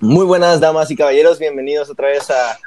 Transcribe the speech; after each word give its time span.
Muy 0.00 0.24
buenas 0.24 0.60
damas 0.60 0.90
y 0.90 0.96
caballeros, 0.96 1.38
bienvenidos 1.38 1.90
otra 1.90 2.08
vez 2.08 2.30
a 2.30 2.58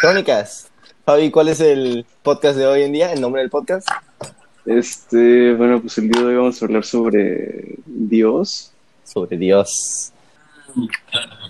Crónicas. 0.00 0.68
Fabi, 1.04 1.30
¿cuál 1.30 1.48
es 1.48 1.60
el 1.60 2.06
podcast 2.22 2.56
de 2.56 2.66
hoy 2.66 2.82
en 2.82 2.92
día? 2.92 3.12
¿El 3.12 3.20
nombre 3.20 3.42
del 3.42 3.50
podcast? 3.50 3.88
Este, 4.66 5.54
bueno, 5.54 5.80
pues 5.80 5.96
el 5.98 6.08
día 6.10 6.20
de 6.22 6.28
hoy 6.28 6.36
vamos 6.36 6.60
a 6.60 6.64
hablar 6.66 6.84
sobre 6.84 7.74
Dios. 7.86 8.70
Sobre 9.04 9.36
Dios. 9.36 10.12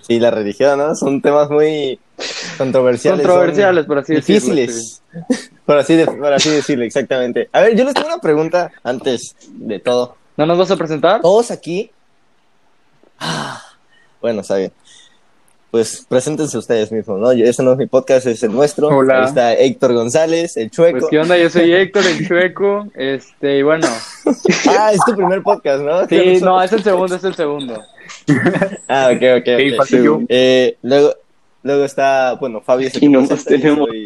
Sí, 0.07 0.19
la 0.19 0.31
religión, 0.31 0.79
¿no? 0.79 0.95
Son 0.95 1.21
temas 1.21 1.49
muy 1.49 1.99
controversiales. 2.57 3.25
Controversiales, 3.25 3.85
por 3.85 3.97
así 3.99 4.13
decirlo. 4.15 4.55
Difíciles. 4.55 5.01
Por 5.69 5.77
así, 5.77 5.95
de- 5.95 6.07
por 6.07 6.33
así 6.33 6.49
decirlo, 6.49 6.83
exactamente. 6.83 7.47
A 7.53 7.59
ver, 7.61 7.75
yo 7.77 7.85
les 7.85 7.93
tengo 7.93 8.07
una 8.07 8.17
pregunta 8.17 8.71
antes 8.83 9.35
de 9.49 9.77
todo. 9.77 10.15
¿No 10.35 10.47
nos 10.47 10.57
vas 10.57 10.71
a 10.71 10.75
presentar? 10.77 11.21
Todos 11.21 11.51
aquí. 11.51 11.91
Ah, 13.19 13.61
bueno, 14.19 14.41
está 14.41 14.55
bien. 14.55 14.71
Pues 15.71 16.03
preséntense 16.09 16.57
ustedes 16.57 16.91
mismos, 16.91 17.19
¿no? 17.19 17.31
Yo- 17.31 17.45
Ese 17.45 17.61
no 17.61 17.73
es 17.73 17.77
mi 17.77 17.85
podcast, 17.85 18.25
es 18.25 18.41
el 18.41 18.51
nuestro. 18.51 18.87
Hola. 18.87 19.19
Ahí 19.19 19.25
está 19.25 19.53
Héctor 19.53 19.93
González, 19.93 20.57
el 20.57 20.71
chueco. 20.71 20.97
Pues 20.99 21.09
qué 21.11 21.19
onda, 21.19 21.37
yo 21.37 21.47
soy 21.49 21.71
Héctor, 21.71 22.03
el 22.07 22.27
chueco. 22.27 22.87
Este, 22.95 23.59
y 23.59 23.61
bueno. 23.61 23.87
Ah, 24.67 24.91
es 24.93 24.99
tu 25.05 25.15
primer 25.15 25.41
podcast, 25.43 25.83
¿no? 25.83 26.07
Sí, 26.07 26.39
no, 26.41 26.61
es 26.61 26.71
el 26.73 26.83
segundo, 26.83 27.15
es 27.15 27.23
el 27.23 27.35
segundo. 27.35 27.81
Ah, 28.87 29.11
ok, 29.13 29.21
ok. 29.41 29.45
Sí, 29.57 29.69
ok. 29.71 29.77
falta 29.77 29.97
yo. 29.97 30.21
Eh, 30.27 30.77
luego, 30.81 31.13
luego 31.61 31.85
está, 31.85 32.33
bueno, 32.39 32.61
Fabi 32.61 32.85
es 32.87 32.95
el 32.95 33.03
Y 33.03 33.07
que 33.07 33.09
nomás 33.13 33.45
tenemos. 33.45 33.87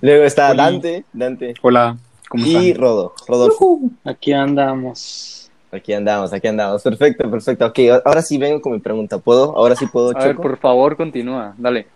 Luego 0.00 0.24
está. 0.24 0.54
Dante, 0.54 1.04
Dante. 1.12 1.54
Hola, 1.62 1.96
¿cómo 2.28 2.44
Y 2.46 2.70
están? 2.70 2.82
Rodo, 2.82 3.14
Rodolfo. 3.26 3.80
Aquí 4.04 4.32
andamos. 4.32 5.37
Aquí 5.70 5.92
andamos, 5.92 6.32
aquí 6.32 6.48
andamos. 6.48 6.82
Perfecto, 6.82 7.30
perfecto. 7.30 7.66
Ok, 7.66 7.78
ahora 8.04 8.22
sí 8.22 8.38
vengo 8.38 8.60
con 8.60 8.72
mi 8.72 8.78
pregunta. 8.78 9.18
¿Puedo? 9.18 9.56
Ahora 9.56 9.76
sí 9.76 9.86
puedo, 9.86 10.10
A 10.16 10.20
ver, 10.20 10.30
Choco? 10.32 10.42
por 10.42 10.56
favor, 10.58 10.96
continúa. 10.96 11.54
Dale. 11.58 11.86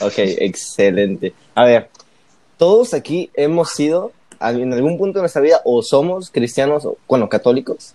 Ok, 0.00 0.14
excelente. 0.16 1.34
A 1.54 1.64
ver, 1.66 1.88
todos 2.56 2.94
aquí 2.94 3.30
hemos 3.34 3.70
sido 3.72 4.12
en 4.40 4.72
algún 4.72 4.96
punto 4.96 5.18
de 5.18 5.22
nuestra 5.24 5.42
vida 5.42 5.60
o 5.64 5.82
somos 5.82 6.30
cristianos, 6.30 6.86
o, 6.86 6.96
bueno, 7.06 7.28
católicos. 7.28 7.94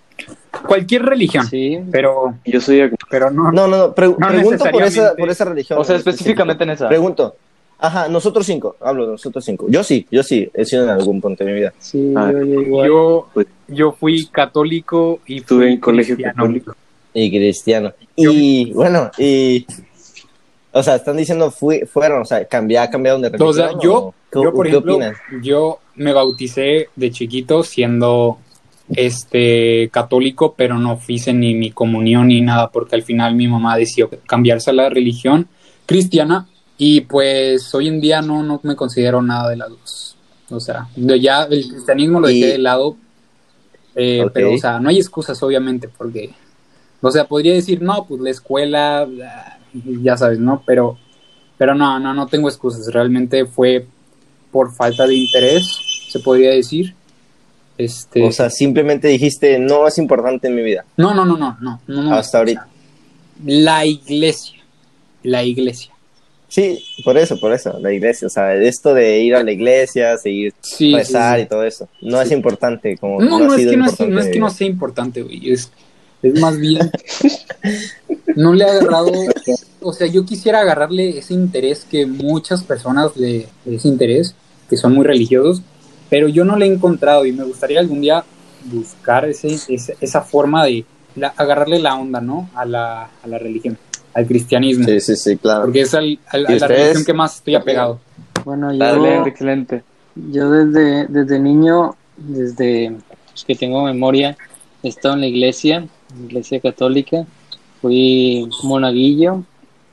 Cualquier 0.68 1.04
religión, 1.04 1.46
Sí. 1.48 1.80
pero, 1.92 2.36
Yo 2.46 2.62
soy 2.62 2.92
pero 3.09 3.31
no. 3.31 3.52
No, 3.52 3.68
no, 3.68 3.78
no, 3.78 3.94
pre- 3.96 4.08
No 4.09 4.16
pregunto 4.28 4.64
por 4.66 4.84
esa, 4.84 4.86
necesariamente. 4.86 5.20
por 5.20 5.30
esa 5.31 5.46
religión. 5.46 5.80
O 5.80 5.84
sea, 5.84 5.96
en 5.96 6.00
específicamente 6.00 6.64
en 6.64 6.70
esa. 6.70 6.88
Pregunto. 6.88 7.36
Ajá, 7.78 8.08
nosotros 8.08 8.45
cinco, 8.45 8.78
hablo 8.80 9.06
de 9.06 9.12
nosotros 9.14 9.44
cinco. 9.44 9.68
Yo 9.70 9.84
sí, 9.84 10.08
yo 10.09 10.23
sí, 10.23 10.50
he 10.54 10.64
sido 10.66 10.84
en 10.86 10.90
algún 10.92 11.20
punto 11.22 11.44
de 11.44 11.52
mi 11.52 11.59
vida. 11.59 11.73
Sí, 11.80 12.14
Ah, 12.16 12.31
yo, 12.31 12.40
yo 12.45 12.62
igual. 12.62 12.88
Yo, 12.88 13.28
Pues- 13.34 13.48
yo 13.68 13.92
fui 13.92 14.26
católico 14.28 15.20
y 15.28 15.38
Estuve 15.38 15.66
fui 15.66 15.73
en 15.73 15.80
colegio 15.80 16.16
cristiano. 16.16 16.36
católico. 16.44 16.76
Y 17.14 17.30
cristiano. 17.30 17.94
Y 18.16 18.72
bueno, 18.73 19.12
y... 19.18 19.66
O 20.72 20.84
sea, 20.84 20.96
están 20.96 21.16
diciendo 21.16 21.52
fui, 21.52 21.81
fueron, 21.86 22.22
o 22.22 22.26
sea, 22.26 22.44
cambiar, 22.46 22.90
cambiaron 22.90 23.22
de 23.22 23.30
religión. 23.30 23.50
O 23.50 23.53
sea, 23.53 23.70
yo, 23.81 23.94
o 24.08 24.16
¿qué- 24.31 24.42
yo, 24.44 24.53
por 24.53 24.66
¿qué 24.66 24.72
ejemplo, 24.72 24.94
opinas? 24.96 25.18
yo 25.42 25.80
me 25.96 26.12
bauticé 26.12 26.90
de 26.98 27.12
chiquito 27.12 27.64
siendo 27.64 28.40
este 28.90 29.90
católico, 29.92 30.53
pero 30.58 30.78
no 30.78 31.00
hice 31.08 31.34
ni 31.34 31.53
mi 31.53 31.72
comunión 31.72 32.28
ni 32.28 32.42
nada, 32.42 32.70
porque 32.72 32.96
al 32.96 33.03
final 33.03 33.36
mi 33.36 33.48
mamá 33.48 33.78
decidió 33.78 34.09
cambiarse 34.26 34.70
a 34.70 34.73
la 34.73 34.90
religión 34.90 35.48
cristiana 35.86 36.48
y 36.78 37.02
pues 37.02 37.73
hoy 37.73 37.88
en 37.88 38.02
día 38.02 38.22
no, 38.22 38.44
no 38.44 38.59
me 38.64 38.76
considero 38.76 39.22
nada 39.22 39.50
de 39.50 39.58
las 39.58 39.70
dos. 39.70 40.16
O 40.50 40.59
sea, 40.59 40.88
ya 40.95 41.44
el 41.44 41.68
cristianismo 41.68 42.20
lo 42.20 42.28
dejé 42.28 42.40
Y- 42.40 42.52
de 42.52 42.58
lado, 42.59 42.98
eh, 43.95 44.26
pero 44.34 44.54
o 44.54 44.58
sea, 44.58 44.80
no 44.80 44.90
hay 44.90 44.98
excusas 45.00 45.42
obviamente, 45.42 45.88
porque, 45.88 46.31
o 47.02 47.09
sea, 47.12 47.26
podría 47.26 47.53
decir, 47.53 47.81
no, 47.81 48.06
pues 48.06 48.22
la 48.22 48.30
escuela, 48.30 49.08
ya 50.03 50.18
sabes, 50.18 50.38
¿no? 50.40 50.62
Pero, 50.66 50.98
pero 51.58 51.73
no, 51.73 52.00
no, 52.00 52.14
no 52.14 52.28
tengo 52.28 52.50
excusas, 52.50 52.92
realmente 52.94 53.46
fue 53.46 53.88
por 54.52 54.73
falta 54.76 55.08
de 55.08 55.16
interés, 55.16 55.66
se 56.09 56.19
podría 56.19 56.52
decir. 56.52 56.94
Este, 57.78 58.24
O 58.24 58.31
sea, 58.31 58.50
simplemente 58.50 59.07
dijiste, 59.09 59.59
no 59.59 59.88
es 59.88 59.97
importante 59.97 60.47
en 60.47 60.56
mi 60.56 60.62
vida. 60.63 60.86
no, 60.97 61.13
no, 61.13 61.25
no, 61.25 61.36
no, 61.38 61.57
no, 61.59 61.81
no, 61.88 62.02
no, 62.03 62.13
Hasta 62.16 62.38
o 62.38 62.42
ahorita. 62.42 62.62
sea, 62.63 62.72
la 63.46 63.86
iglesia, 63.86 64.59
la 65.24 65.44
iglesia. 65.44 65.92
Sí, 66.56 66.86
por 67.04 67.18
eso, 67.18 67.38
por 67.38 67.52
eso, 67.52 67.78
la 67.82 67.92
iglesia. 67.92 68.28
O 68.28 68.30
sea, 68.30 68.56
esto 68.56 68.94
de 68.94 69.20
ir 69.20 69.36
a 69.36 69.44
la 69.44 69.52
iglesia, 69.52 70.18
seguir, 70.18 70.54
Sí, 70.62 70.96
rezar 70.96 71.38
sí. 71.38 71.44
y 71.44 71.46
todo 71.48 71.64
eso. 71.66 71.90
No 72.02 72.22
es 72.22 72.32
importante 72.32 72.98
como 72.98 73.22
No, 73.22 73.40
no, 73.40 73.54
es 73.56 73.68
que 73.68 73.76
no, 73.76 73.86
es, 73.86 74.00
no 74.00 74.20
es 74.22 74.28
que 74.30 74.40
no 74.40 74.50
sea 74.50 74.66
importante, 74.68 75.22
güey. 75.22 75.52
Es, 75.52 75.70
es 76.24 76.40
más 76.40 76.58
bien. 76.58 76.90
No 78.36 78.54
le 78.54 78.64
ha 78.66 78.72
agarrado. 78.72 79.12
O 79.82 79.94
sea, 79.94 80.08
yo 80.08 80.26
quisiera 80.26 80.60
agarrarle 80.62 81.18
ese 81.18 81.34
interés 81.34 81.86
que 81.90 82.06
muchas 82.06 82.64
personas 82.64 83.16
le. 83.16 83.48
Ese 83.66 83.88
interés, 83.88 84.36
que 84.70 84.78
son 84.78 84.94
muy 84.94 85.06
religiosos, 85.06 85.62
pero 86.10 86.28
yo 86.28 86.44
no 86.44 86.58
le 86.58 86.66
he 86.66 86.74
encontrado 86.74 87.26
y 87.26 87.32
me 87.32 87.44
gustaría 87.44 87.80
algún 87.80 88.02
día 88.02 88.24
buscar 88.66 89.26
ese, 89.26 89.48
ese- 89.70 89.96
esa 90.02 90.22
forma 90.22 90.66
de 90.66 90.86
la- 91.16 91.34
agarrarle 91.38 91.80
la 91.80 91.96
onda, 91.96 92.20
¿no? 92.20 92.50
A 92.56 92.66
la, 92.66 93.04
a 93.24 93.28
la 93.28 93.38
religión, 93.38 93.78
al 94.16 94.26
cristianismo. 94.26 94.86
Sí, 94.86 95.00
sí, 95.02 95.16
sí, 95.16 95.38
claro. 95.38 95.66
Porque 95.66 95.81
es 95.81 95.94
al- 95.94 96.18
al- 96.30 96.46
a 96.48 96.52
¿Y 96.53 96.59
la 96.59 96.68
religión 96.68 97.06
que 97.06 97.14
más 97.14 97.36
estoy 97.36 97.56
apegado. 97.56 98.00
Bueno, 98.44 98.74
yo, 98.74 98.84
Excelente, 98.86 99.30
excelente. 99.30 99.84
yo 100.16 100.50
desde, 100.50 101.06
desde 101.08 101.40
niño, 101.40 101.96
desde 102.18 102.96
que 103.46 103.56
tengo 103.56 103.84
memoria, 103.84 104.38
he 104.81 104.88
estado 104.88 105.16
en 105.16 105.22
la 105.22 105.28
iglesia, 105.28 105.86
iglesia 106.28 106.59
católica. 106.59 107.25
Fui 107.81 108.50
monaguillo 108.64 109.44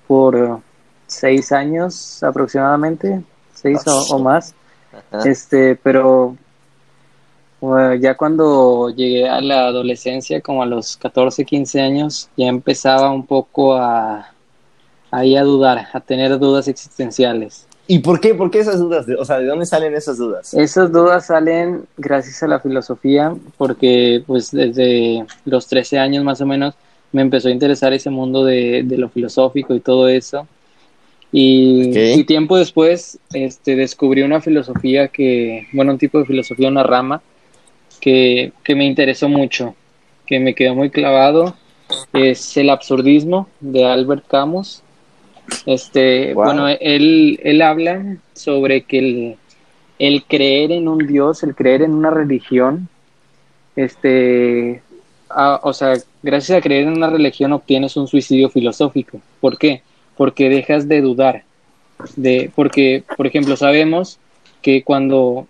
por 0.06 0.61
seis 1.06 1.50
años 1.53 2.22
aproximadamente, 2.22 3.22
seis 3.55 3.81
o, 3.87 4.15
o 4.15 4.19
más. 4.19 4.55
Ajá. 5.11 5.28
Este, 5.28 5.75
pero 5.82 6.37
bueno, 7.69 7.95
ya 7.95 8.17
cuando 8.17 8.91
llegué 8.91 9.28
a 9.28 9.41
la 9.41 9.67
adolescencia, 9.67 10.41
como 10.41 10.65
a 10.65 10.67
los 10.67 10.97
14, 10.97 11.45
15 11.45 11.81
años, 11.81 12.28
ya 12.37 12.47
empezaba 12.47 13.12
un 13.12 13.25
poco 13.25 13.77
a, 13.77 14.33
ahí 15.12 15.37
a 15.37 15.45
dudar, 15.45 15.87
a 15.93 16.00
tener 16.00 16.37
dudas 16.41 16.67
existenciales. 16.67 17.69
¿Y 17.87 18.00
por 18.00 18.21
qué? 18.21 18.34
¿Por 18.34 18.50
qué 18.50 18.59
esas 18.59 18.81
dudas? 18.81 19.06
O 19.17 19.25
sea, 19.25 19.39
¿de 19.39 19.47
dónde 19.47 19.67
salen 19.67 19.95
esas 19.95 20.19
dudas? 20.19 20.55
Esas 20.55 20.91
dudas 20.91 21.27
salen 21.27 21.84
gracias 21.97 22.43
a 22.43 22.49
la 22.49 22.59
filosofía, 22.59 23.33
porque 23.56 24.25
pues 24.27 24.50
desde 24.50 25.25
los 25.44 25.69
13 25.69 26.00
años 26.00 26.25
más 26.25 26.41
o 26.41 26.47
menos 26.47 26.75
me 27.12 27.23
empezó 27.23 27.47
a 27.47 27.53
interesar 27.53 27.93
ese 27.93 28.11
mundo 28.11 28.44
de, 28.44 28.83
de 28.84 28.99
lo 28.99 29.09
filosófico 29.09 29.73
y 29.73 29.81
todo 29.81 30.09
eso. 30.09 30.49
Y, 31.31 31.97
y 31.97 32.25
tiempo 32.25 32.56
después 32.56 33.19
este, 33.33 33.77
descubrí 33.77 34.23
una 34.23 34.41
filosofía 34.41 35.09
que, 35.09 35.69
bueno, 35.73 35.93
un 35.93 35.99
tipo 35.99 36.19
de 36.19 36.27
filosofía, 36.27 36.69
una 36.69 36.83
rama, 36.83 37.23
que, 38.02 38.52
que 38.64 38.74
me 38.74 38.84
interesó 38.84 39.28
mucho, 39.28 39.76
que 40.26 40.40
me 40.40 40.54
quedó 40.54 40.74
muy 40.74 40.90
clavado. 40.90 41.54
Es 42.12 42.56
el 42.56 42.68
absurdismo 42.70 43.48
de 43.60 43.84
Albert 43.86 44.26
Camus. 44.26 44.82
Este, 45.66 46.34
Wow. 46.34 46.44
bueno, 46.44 46.68
él, 46.68 47.38
él 47.42 47.62
habla 47.62 48.16
sobre 48.34 48.82
que 48.82 48.98
el, 48.98 49.36
el 49.98 50.24
creer 50.24 50.72
en 50.72 50.88
un 50.88 51.06
Dios, 51.06 51.42
el 51.44 51.54
creer 51.54 51.82
en 51.82 51.92
una 51.94 52.10
religión, 52.10 52.88
este, 53.76 54.82
a- 55.28 55.60
o 55.62 55.72
sea, 55.72 55.94
gracias 56.22 56.58
a 56.58 56.60
creer 56.60 56.84
en 56.88 56.94
una 56.96 57.10
religión 57.10 57.52
obtienes 57.52 57.96
un 57.96 58.08
suicidio 58.08 58.48
filosófico. 58.50 59.20
¿Por 59.40 59.58
qué? 59.58 59.82
Porque 60.16 60.48
dejas 60.48 60.88
de 60.88 61.00
dudar. 61.00 61.44
De, 62.16 62.50
porque, 62.54 63.04
por 63.16 63.26
ejemplo, 63.26 63.56
sabemos 63.56 64.19
que 64.60 64.82
cuando 64.82 65.46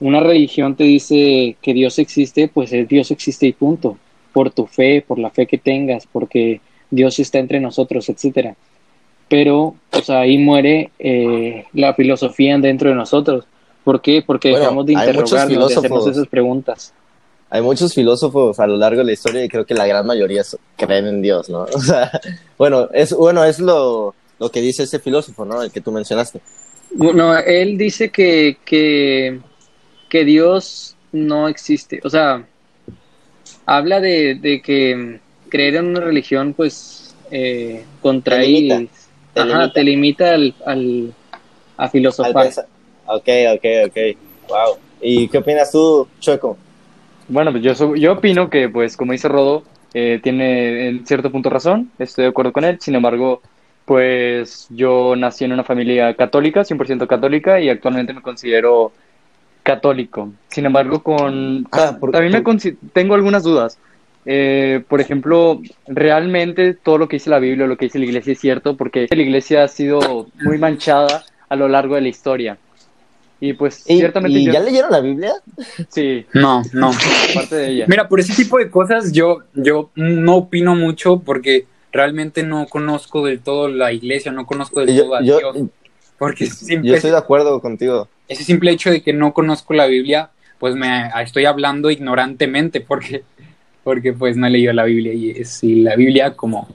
una 0.00 0.20
religión 0.20 0.74
te 0.74 0.84
dice 0.84 1.56
que 1.60 1.74
Dios 1.74 1.98
existe, 1.98 2.48
pues 2.48 2.72
el 2.72 2.86
Dios 2.86 3.10
existe 3.10 3.46
y 3.46 3.52
punto. 3.52 3.98
Por 4.32 4.50
tu 4.50 4.66
fe, 4.66 5.04
por 5.06 5.18
la 5.18 5.30
fe 5.30 5.46
que 5.46 5.58
tengas, 5.58 6.06
porque 6.10 6.60
Dios 6.90 7.18
está 7.18 7.38
entre 7.38 7.60
nosotros, 7.60 8.08
etcétera. 8.08 8.56
Pero, 9.28 9.74
o 9.92 10.02
sea, 10.02 10.20
ahí 10.20 10.38
muere 10.38 10.90
eh, 10.98 11.64
la 11.72 11.94
filosofía 11.94 12.56
dentro 12.58 12.88
de 12.88 12.96
nosotros. 12.96 13.44
¿Por 13.84 14.00
qué? 14.00 14.22
Porque 14.26 14.50
Bueno, 14.50 14.64
dejamos 14.64 14.86
de 14.86 14.92
interrogarnos, 14.92 15.68
de 15.68 15.74
hacernos 15.74 16.06
esas 16.06 16.26
preguntas. 16.26 16.92
Hay 17.50 17.62
muchos 17.62 17.92
filósofos 17.92 18.60
a 18.60 18.66
lo 18.66 18.76
largo 18.76 18.98
de 18.98 19.06
la 19.06 19.12
historia 19.12 19.44
y 19.44 19.48
creo 19.48 19.66
que 19.66 19.74
la 19.74 19.86
gran 19.86 20.06
mayoría 20.06 20.42
creen 20.76 21.06
en 21.06 21.22
Dios, 21.22 21.48
¿no? 21.48 21.64
O 21.74 21.80
sea, 21.80 22.10
bueno, 22.56 22.88
es, 22.92 23.12
bueno, 23.12 23.44
es 23.44 23.58
lo, 23.58 24.14
lo 24.38 24.50
que 24.50 24.60
dice 24.60 24.84
ese 24.84 25.00
filósofo, 25.00 25.44
¿no? 25.44 25.62
El 25.62 25.70
que 25.70 25.80
tú 25.80 25.90
mencionaste. 25.90 26.40
No, 26.92 27.36
él 27.38 27.78
dice 27.78 28.10
que, 28.10 28.58
que, 28.64 29.40
que 30.10 30.26
Dios 30.26 30.96
no 31.12 31.48
existe. 31.48 32.00
O 32.04 32.10
sea, 32.10 32.44
habla 33.66 34.00
de, 34.00 34.34
de 34.36 34.62
que 34.62 35.20
creer 35.48 35.76
en 35.76 35.86
una 35.86 36.00
religión, 36.00 36.54
pues, 36.54 37.16
eh, 37.30 37.84
contrae. 38.00 38.42
Te 38.44 38.48
limita, 38.48 38.92
te 39.34 39.40
ajá, 39.40 39.48
limita. 39.48 39.72
te 39.72 39.84
limita 39.84 40.34
al, 40.34 40.54
al- 40.66 41.14
a 41.76 41.88
filosofar. 41.88 42.48
Ok, 43.06 43.28
ok, 43.56 43.64
ok. 43.86 43.96
Wow. 44.48 44.78
¿Y 45.00 45.28
qué 45.28 45.38
opinas 45.38 45.72
tú, 45.72 46.08
Chueco? 46.20 46.58
Bueno, 47.28 47.52
pues 47.52 47.62
yo, 47.62 47.94
yo 47.96 48.12
opino 48.14 48.50
que, 48.50 48.68
pues, 48.68 48.96
como 48.96 49.12
dice 49.12 49.28
Rodo, 49.28 49.64
eh, 49.94 50.20
tiene 50.22 50.88
en 50.88 51.06
cierto 51.06 51.30
punto 51.30 51.48
razón, 51.50 51.92
estoy 51.98 52.24
de 52.24 52.30
acuerdo 52.30 52.52
con 52.52 52.64
él, 52.64 52.78
sin 52.80 52.96
embargo, 52.96 53.42
pues 53.84 54.66
yo 54.70 55.16
nací 55.16 55.44
en 55.44 55.52
una 55.52 55.64
familia 55.64 56.14
católica, 56.14 56.64
100% 56.64 57.06
católica, 57.08 57.60
y 57.60 57.68
actualmente 57.68 58.12
me 58.12 58.22
considero 58.22 58.92
católico. 59.62 60.32
Sin 60.48 60.66
embargo, 60.66 61.02
con 61.02 61.66
Ah, 61.72 61.96
por- 61.98 62.10
también 62.12 62.32
me 62.32 62.42
por- 62.42 62.56
tengo 62.92 63.14
algunas 63.14 63.42
dudas. 63.42 63.78
Eh, 64.26 64.82
por 64.88 65.00
ejemplo, 65.00 65.60
realmente 65.86 66.74
todo 66.74 66.98
lo 66.98 67.08
que 67.08 67.16
dice 67.16 67.30
la 67.30 67.38
Biblia, 67.38 67.66
lo 67.66 67.76
que 67.76 67.86
dice 67.86 67.98
la 67.98 68.04
iglesia 68.04 68.32
es 68.34 68.38
cierto, 68.40 68.76
porque 68.76 69.06
la 69.10 69.22
iglesia 69.22 69.64
ha 69.64 69.68
sido 69.68 70.28
muy 70.42 70.58
manchada 70.58 71.24
a 71.48 71.56
lo 71.56 71.68
largo 71.68 71.94
de 71.94 72.02
la 72.02 72.08
historia. 72.08 72.58
Y 73.42 73.54
pues 73.54 73.82
¿Y, 73.88 73.96
ciertamente 73.96 74.38
y 74.38 74.44
yo- 74.44 74.52
ya 74.52 74.60
leyeron 74.60 74.90
la 74.90 75.00
Biblia? 75.00 75.32
sí, 75.88 76.26
No, 76.34 76.62
no. 76.74 76.90
parte 77.34 77.56
de 77.56 77.70
ella. 77.70 77.86
Mira, 77.88 78.06
por 78.08 78.20
ese 78.20 78.34
tipo 78.34 78.58
de 78.58 78.70
cosas 78.70 79.12
yo, 79.12 79.38
yo 79.54 79.90
no 79.94 80.36
opino 80.36 80.74
mucho 80.74 81.20
porque 81.20 81.64
realmente 81.90 82.42
no 82.42 82.66
conozco 82.66 83.24
del 83.24 83.40
todo 83.40 83.68
la 83.68 83.92
iglesia, 83.92 84.30
no 84.30 84.44
conozco 84.44 84.80
del 84.80 84.94
Yo, 84.94 85.04
todo 85.04 85.14
a 85.16 85.22
yo, 85.22 85.38
Dios. 85.38 85.56
Porque 86.20 86.46
yo 86.82 86.94
estoy 86.94 87.12
de 87.12 87.16
acuerdo 87.16 87.58
contigo. 87.62 88.06
ese 88.28 88.44
simple 88.44 88.70
hecho 88.72 88.90
de 88.90 89.00
que 89.00 89.14
no 89.14 89.32
conozco 89.32 89.72
la 89.72 89.86
Biblia, 89.86 90.28
pues 90.58 90.74
me 90.76 91.08
estoy 91.22 91.46
hablando 91.46 91.90
ignorantemente 91.90 92.82
porque, 92.82 93.22
porque 93.82 94.12
pues 94.12 94.36
no 94.36 94.46
he 94.46 94.50
leído 94.50 94.74
la 94.74 94.84
Biblia 94.84 95.14
y, 95.14 95.30
es, 95.30 95.64
y 95.64 95.76
la 95.76 95.96
Biblia, 95.96 96.36
como 96.36 96.68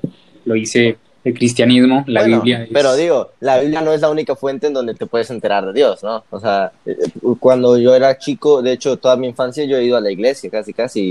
lo 0.46 0.56
dice 0.56 0.98
el 1.24 1.36
cristianismo, 1.36 2.04
la 2.08 2.22
Bueno, 2.22 2.38
Biblia 2.38 2.64
es... 2.64 2.70
Pero 2.74 2.96
digo, 2.96 3.30
la 3.40 3.60
Biblia 3.60 3.82
no 3.82 3.94
es 3.94 4.02
la 4.02 4.10
única 4.10 4.36
fuente 4.36 4.66
en 4.66 4.74
donde 4.74 4.96
te 4.96 5.06
puedes 5.06 5.30
enterar 5.30 5.64
de 5.68 5.74
Dios, 5.74 6.04
¿no? 6.04 6.24
O 6.32 6.40
sea, 6.40 6.72
eh, 6.88 6.96
cuando 7.40 7.78
yo 7.78 7.94
era 7.94 8.18
chico, 8.18 8.64
de 8.64 8.72
hecho, 8.72 8.98
toda 8.98 9.16
mi 9.16 9.28
infancia 9.28 9.64
yo 9.66 9.78
he 9.78 9.86
ido 9.86 9.96
a 9.96 10.02
la 10.02 10.12
iglesia 10.12 10.50
casi, 10.50 10.74
casi, 10.74 11.02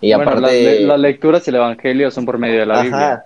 y, 0.00 0.08
y 0.08 0.14
Bueno, 0.14 0.30
aparte... 0.30 0.80
las 0.80 1.00
lecturas 1.00 1.46
y 1.46 1.50
el 1.50 1.56
evangelio 1.56 2.10
son 2.10 2.24
por 2.24 2.38
medio 2.38 2.60
de 2.60 2.66
la 2.66 2.74
Ajá, 2.74 2.82
Biblia. 2.82 3.24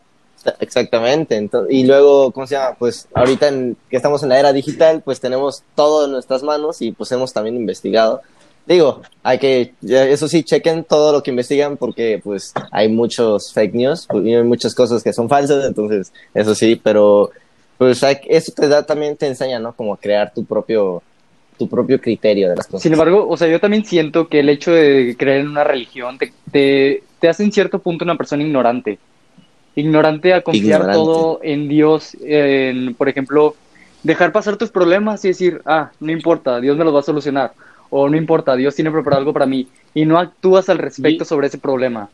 Exactamente. 0.60 1.36
Entonces, 1.36 1.74
y 1.74 1.84
luego, 1.84 2.30
¿cómo 2.32 2.46
se 2.46 2.54
llama? 2.56 2.76
Pues 2.78 3.08
ahorita 3.14 3.48
en- 3.48 3.76
que 3.90 3.96
estamos 3.96 4.22
en 4.22 4.28
la 4.30 4.38
era 4.38 4.52
digital, 4.52 5.02
pues 5.04 5.20
tenemos 5.20 5.62
todo 5.74 6.04
en 6.06 6.12
nuestras 6.12 6.42
manos 6.42 6.80
y 6.82 6.92
pues 6.92 7.10
hemos 7.12 7.32
también 7.32 7.56
investigado. 7.56 8.20
Digo, 8.66 9.00
hay 9.22 9.38
que, 9.38 9.72
eso 9.82 10.28
sí, 10.28 10.42
chequen 10.42 10.84
todo 10.84 11.12
lo 11.12 11.22
que 11.22 11.30
investigan 11.30 11.78
porque 11.78 12.20
pues 12.22 12.52
hay 12.70 12.88
muchos 12.90 13.52
fake 13.54 13.74
news 13.74 14.06
y 14.12 14.34
hay 14.34 14.42
muchas 14.42 14.74
cosas 14.74 15.02
que 15.02 15.12
son 15.14 15.26
falsas, 15.28 15.64
entonces 15.64 16.12
eso 16.34 16.54
sí, 16.54 16.76
pero 16.76 17.30
pues 17.78 18.02
hay- 18.02 18.18
eso 18.28 18.52
te 18.54 18.68
da 18.68 18.82
también, 18.84 19.16
te 19.16 19.26
enseña, 19.26 19.58
¿no? 19.58 19.72
Como 19.72 19.94
a 19.94 19.96
crear 19.96 20.34
tu 20.34 20.44
propio, 20.44 21.02
tu 21.56 21.66
propio 21.66 21.98
criterio 21.98 22.50
de 22.50 22.56
las 22.56 22.66
cosas. 22.66 22.82
Sin 22.82 22.92
embargo, 22.92 23.26
o 23.26 23.36
sea, 23.38 23.48
yo 23.48 23.58
también 23.58 23.86
siento 23.86 24.28
que 24.28 24.40
el 24.40 24.50
hecho 24.50 24.70
de 24.72 25.16
creer 25.18 25.40
en 25.40 25.48
una 25.48 25.64
religión 25.64 26.18
te, 26.18 26.32
te, 26.52 27.02
te 27.20 27.28
hace 27.28 27.44
en 27.44 27.52
cierto 27.52 27.78
punto 27.78 28.04
una 28.04 28.16
persona 28.18 28.42
ignorante. 28.42 28.98
Ignorante 29.76 30.34
a 30.34 30.42
confiar 30.42 30.64
Ignorante. 30.80 30.92
todo 30.94 31.40
en 31.42 31.68
Dios, 31.68 32.16
en, 32.20 32.94
por 32.94 33.08
ejemplo, 33.08 33.54
dejar 34.02 34.32
pasar 34.32 34.56
tus 34.56 34.70
problemas 34.70 35.24
y 35.24 35.28
decir, 35.28 35.60
ah, 35.66 35.90
no 36.00 36.10
importa, 36.10 36.60
Dios 36.60 36.76
me 36.76 36.84
los 36.84 36.94
va 36.94 37.00
a 37.00 37.02
solucionar. 37.04 37.52
O 37.90 38.08
no 38.08 38.16
importa, 38.16 38.54
Dios 38.56 38.74
tiene 38.74 38.90
preparado 38.90 39.20
algo 39.20 39.32
para 39.32 39.46
mí. 39.46 39.66
Y 39.94 40.04
no 40.04 40.18
actúas 40.18 40.68
al 40.68 40.78
respecto 40.78 41.24
Y- 41.24 41.26
sobre 41.26 41.46
ese 41.46 41.58
problema. 41.58 42.08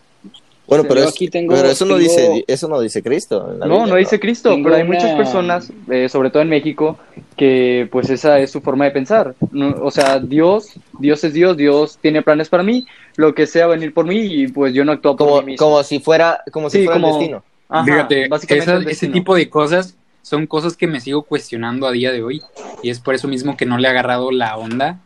Bueno, 0.67 0.85
pero, 0.89 1.01
es- 1.03 1.09
aquí 1.09 1.29
tengo- 1.29 1.55
pero 1.55 1.69
eso 1.69 1.85
no 1.85 1.97
dice, 1.99 2.43
eso 2.47 2.69
no 2.69 2.81
dice 2.81 3.03
Cristo. 3.03 3.55
No, 3.59 3.67
Biblia, 3.67 3.87
no 3.87 3.97
dice 3.97 4.19
Cristo, 4.19 4.49
Tengo 4.51 4.65
pero 4.65 4.77
hay 4.77 4.85
muchas 4.85 5.13
personas, 5.15 5.71
eh, 5.91 6.09
sobre 6.09 6.31
todo 6.31 6.43
en 6.43 6.49
México, 6.49 6.99
que 7.37 7.89
pues 7.91 8.11
esa 8.11 8.39
es 8.39 8.51
su 8.51 8.61
forma 8.61 8.85
de 8.85 8.91
pensar. 8.93 9.35
No, 9.51 9.71
o 9.83 9.91
sea, 9.91 10.19
Dios, 10.19 10.75
Dios 10.99 11.25
es 11.25 11.33
Dios, 11.35 11.57
Dios 11.57 11.99
tiene 12.01 12.23
planes 12.23 12.49
para 12.49 12.63
mí, 12.63 12.87
lo 13.17 13.35
que 13.35 13.47
sea 13.47 13.67
venir 13.67 13.93
por 13.93 14.07
mí 14.07 14.19
y 14.21 14.49
pues 14.49 14.73
yo 14.75 14.85
no 14.85 14.93
actúo 14.93 15.17
por 15.17 15.29
Como, 15.29 15.41
mí 15.43 15.53
mismo. 15.53 15.67
como 15.67 15.83
si 15.83 15.99
fuera, 16.01 16.43
como 16.53 16.71
si 16.71 16.79
Sí, 16.79 16.85
fuera 16.85 17.01
como- 17.01 17.15
el 17.15 17.19
destino. 17.21 17.43
Ajá, 17.69 17.85
Fíjate, 17.85 18.25
esas- 18.27 18.51
el 18.51 18.59
ese 18.59 18.89
destino. 18.89 19.13
tipo 19.15 19.35
de 19.35 19.49
cosas 19.49 19.97
son 20.23 20.47
cosas 20.47 20.77
que 20.77 20.87
me 20.87 21.01
sigo 21.01 21.23
cuestionando 21.23 21.87
a 21.87 21.93
día 21.93 22.13
de 22.13 22.23
hoy 22.23 22.41
y 22.83 22.91
es 22.91 23.01
por 23.01 23.15
eso 23.15 23.27
mismo 23.29 23.57
que 23.57 23.67
no 23.67 23.79
le 23.79 23.89
he 23.89 23.91
agarrado 23.91 24.31
la 24.31 24.57
onda 24.57 25.01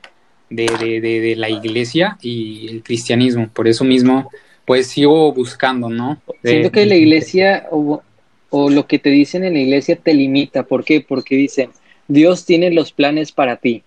de, 0.51 0.67
de- 0.79 1.01
de- 1.01 1.21
de 1.21 1.37
la 1.37 1.49
iglesia 1.51 2.19
y 2.21 2.69
el 2.69 2.83
cristianismo. 2.83 3.49
Por 3.53 3.69
eso 3.69 3.85
mismo, 3.85 4.31
pues 4.65 4.89
sigo 4.89 5.33
buscando, 5.33 5.89
¿no? 5.89 6.21
De- 6.43 6.51
Siento 6.51 6.71
que 6.73 6.85
la 6.87 6.95
iglesia 6.97 7.67
o, 7.71 8.03
o 8.51 8.71
lo 8.71 8.87
que 8.87 8.99
te 8.99 9.11
dicen 9.11 9.45
en 9.45 9.55
la 9.55 9.61
iglesia 9.61 9.97
te 9.97 10.13
limita. 10.15 10.63
¿Por 10.65 10.85
qué? 10.85 11.01
Porque 11.07 11.37
dicen, 11.37 11.71
Dios 12.09 12.45
tiene 12.45 12.73
los 12.73 12.93
planes 12.93 13.33
para 13.33 13.57
ti. 13.57 13.83